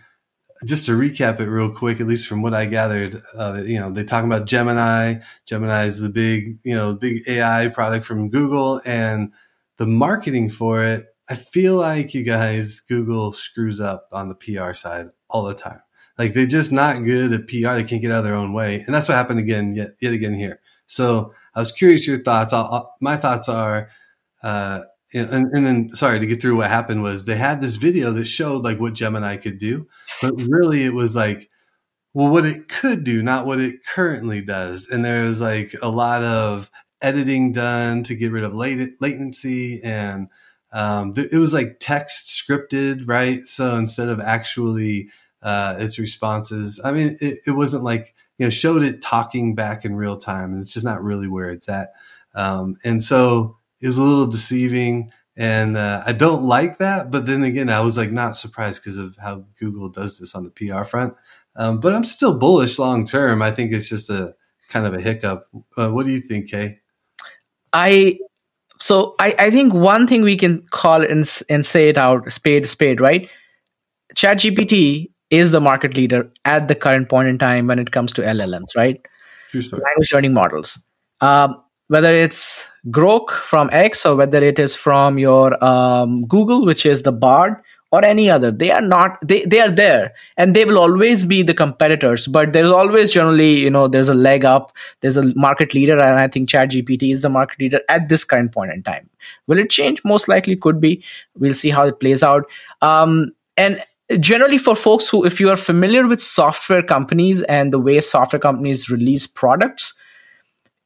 [0.65, 3.91] just to recap it real quick, at least from what I gathered, uh, you know,
[3.91, 5.17] they're talking about Gemini.
[5.47, 9.33] Gemini is the big, you know, big AI product from Google, and
[9.79, 11.07] the marketing for it.
[11.31, 15.81] I feel like you guys, Google screws up on the PR side all the time.
[16.19, 17.75] Like they're just not good at PR.
[17.75, 20.13] They can't get out of their own way, and that's what happened again, yet yet
[20.13, 20.61] again here.
[20.87, 22.53] So I was curious your thoughts.
[22.53, 23.89] I'll, I'll- my thoughts are,
[24.43, 24.83] uh,
[25.15, 28.25] and, and then sorry to get through what happened was they had this video that
[28.25, 29.87] showed like what Gemini could do,
[30.21, 31.49] but really it was like,
[32.13, 34.89] well, what it could do, not what it currently does.
[34.89, 39.83] And there was like a lot of editing done to get rid of lat- latency
[39.83, 40.29] and
[40.75, 43.47] um, th- it was like text scripted, right?
[43.47, 45.09] So instead of actually
[45.41, 49.85] uh, its responses, I mean, it, it wasn't like you know showed it talking back
[49.85, 51.93] in real time, and it's just not really where it's at.
[52.35, 57.11] Um, and so it was a little deceiving, and uh, I don't like that.
[57.11, 60.45] But then again, I was like not surprised because of how Google does this on
[60.45, 61.15] the PR front.
[61.55, 63.43] Um, but I'm still bullish long term.
[63.43, 64.35] I think it's just a
[64.71, 65.49] kind of a hiccup.
[65.77, 66.81] Uh, what do you think, Kay?
[67.75, 68.19] I
[68.81, 72.67] so I, I think one thing we can call and, and say it out spade
[72.67, 73.29] spade right
[74.15, 78.23] ChatGPT is the market leader at the current point in time when it comes to
[78.23, 79.05] LLMs right
[79.49, 79.83] True story.
[79.83, 80.79] language learning models
[81.21, 86.87] um, whether it's Grok from X or whether it is from your um, Google which
[86.87, 87.57] is the Bard
[87.93, 91.43] or any other they are not they, they are there and they will always be
[91.43, 92.27] the competitors.
[92.27, 96.19] But there's always generally you know there's a leg up there's a market leader and
[96.19, 99.09] i think chat gpt is the market leader at this current point in time.
[99.47, 100.03] Will it change?
[100.05, 101.03] Most likely could be.
[101.39, 102.45] We'll see how it plays out.
[102.83, 103.83] Um, and
[104.21, 108.41] generally for folks who if you are familiar with software companies and the way software
[108.41, 109.95] companies release products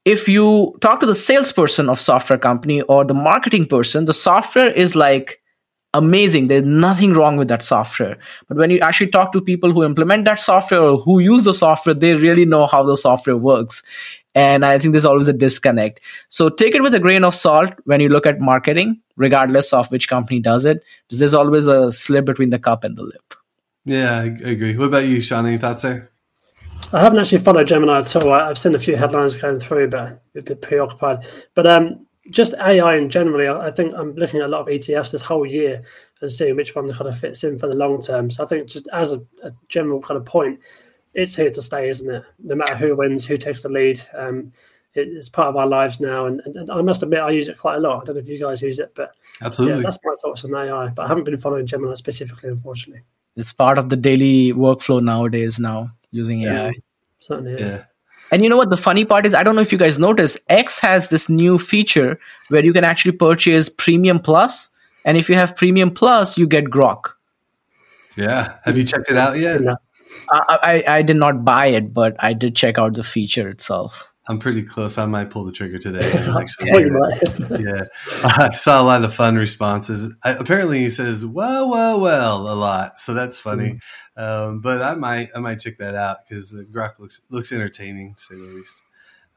[0.08, 4.70] if you talk to the salesperson of software company or the marketing person the software
[4.84, 5.40] is like
[5.94, 8.16] amazing there's nothing wrong with that software
[8.48, 11.54] but when you actually talk to people who implement that software or who use the
[11.54, 13.82] software they really know how the software works
[14.34, 17.72] and i think there's always a disconnect so take it with a grain of salt
[17.84, 21.90] when you look at marketing regardless of which company does it because there's always a
[21.90, 23.38] slip between the cup and the lip
[23.88, 24.76] Yeah, I, agree.
[24.76, 25.46] What about you, Sean?
[25.46, 26.10] Any thoughts there?
[26.92, 28.32] I haven't actually followed Gemini at all.
[28.32, 31.26] I- I've seen a few headlines going through, but a bit preoccupied.
[31.54, 34.66] But um, just AI in generally, I I think I'm looking at a lot of
[34.68, 35.82] ETFs this whole year
[36.20, 38.30] and seeing which one kind of fits in for the long term.
[38.30, 40.60] So I think just as a, a general kind of point,
[41.14, 42.22] it's here to stay, isn't it?
[42.38, 44.50] No matter who wins, who takes the lead, um,
[44.94, 46.26] it, it's part of our lives now.
[46.26, 48.00] And, and, and I must admit, I use it quite a lot.
[48.00, 49.12] I don't know if you guys use it, but
[49.42, 49.76] Absolutely.
[49.76, 50.88] yeah, that's my thoughts on AI.
[50.88, 53.02] But I haven't been following Gemini specifically, unfortunately.
[53.36, 56.72] it's part of the daily workflow nowadays now using ai
[57.20, 57.72] Certainly is.
[57.72, 57.84] yeah.
[58.30, 58.70] And you know what?
[58.70, 61.58] The funny part is, I don't know if you guys noticed, X has this new
[61.58, 64.68] feature where you can actually purchase Premium Plus,
[65.04, 67.12] and if you have Premium Plus, you get Grok.
[68.16, 68.56] Yeah.
[68.64, 69.58] Have you checked it out yet?
[69.60, 69.74] Seen.
[70.30, 74.07] I, I, I did not buy it, but I did check out the feature itself.
[74.28, 74.98] I'm pretty close.
[74.98, 76.12] I might pull the trigger today.
[76.40, 77.60] actually Yeah, you might.
[77.60, 77.84] yeah,
[78.24, 80.12] I saw a lot of fun responses.
[80.22, 83.80] I, apparently, he says "well, well, well" a lot, so that's funny.
[84.16, 88.14] Um, but I might, I might check that out because uh, Grok looks looks entertaining,
[88.16, 88.82] to say the least.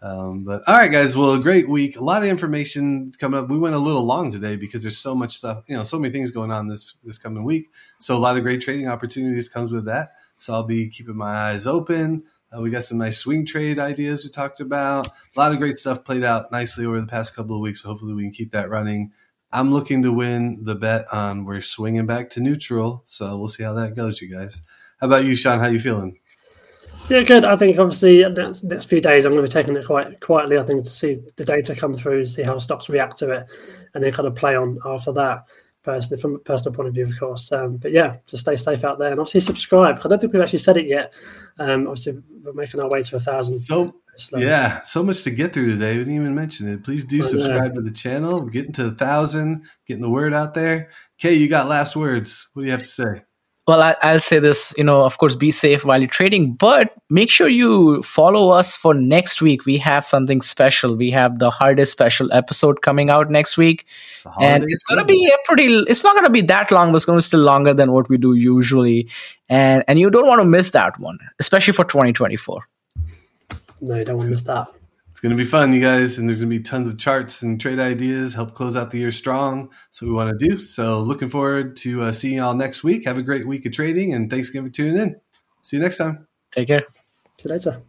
[0.01, 1.15] Um, but all right, guys.
[1.15, 1.95] Well, a great week.
[1.95, 3.49] A lot of information coming up.
[3.49, 5.63] We went a little long today because there's so much stuff.
[5.67, 7.69] You know, so many things going on this this coming week.
[7.99, 10.13] So a lot of great trading opportunities comes with that.
[10.39, 12.23] So I'll be keeping my eyes open.
[12.55, 15.07] Uh, we got some nice swing trade ideas we talked about.
[15.07, 17.81] A lot of great stuff played out nicely over the past couple of weeks.
[17.81, 19.11] So hopefully we can keep that running.
[19.53, 23.03] I'm looking to win the bet on we're swinging back to neutral.
[23.05, 24.61] So we'll see how that goes, you guys.
[24.99, 25.59] How about you, Sean?
[25.59, 26.17] How you feeling?
[27.09, 27.43] Yeah, good.
[27.43, 30.19] I think obviously the next, next few days I'm going to be taking it quite
[30.21, 30.57] quietly.
[30.57, 33.51] I think to see the data come through, see how stocks react to it,
[33.93, 35.47] and then kind of play on after that.
[35.83, 37.51] Personally, from a personal point of view, of course.
[37.51, 39.99] Um, but yeah, just stay safe out there and obviously subscribe.
[40.03, 41.13] I don't think we've actually said it yet.
[41.57, 43.57] Um, obviously, we're making our way to a thousand.
[43.59, 43.95] So
[44.35, 45.93] yeah, so much to get through today.
[45.93, 46.83] We didn't even mention it.
[46.83, 48.41] Please do subscribe to the channel.
[48.41, 50.89] Getting to a thousand, getting the word out there.
[51.17, 52.49] Kay, you got last words.
[52.53, 53.23] What do you have to say?
[53.67, 56.95] Well, I, I'll say this, you know, of course, be safe while you're trading, but
[57.11, 59.65] make sure you follow us for next week.
[59.65, 60.95] We have something special.
[60.95, 63.85] We have the hardest special episode coming out next week.
[64.15, 66.91] It's and it's going to be a pretty it's not going to be that long
[66.91, 69.07] but it's going to be still longer than what we do usually
[69.49, 72.67] and and you don't want to miss that one especially for 2024
[73.81, 74.67] No, you don't want to miss that.
[75.21, 77.43] It's going to be fun, you guys, and there's going to be tons of charts
[77.43, 78.33] and trade ideas.
[78.33, 79.69] Help close out the year strong.
[79.69, 80.57] That's what we want to do.
[80.57, 83.05] So, looking forward to uh, seeing y'all next week.
[83.05, 85.21] Have a great week of trading, and thanks again for tuning in.
[85.61, 86.25] See you next time.
[86.49, 86.85] take care
[87.37, 87.83] See you later.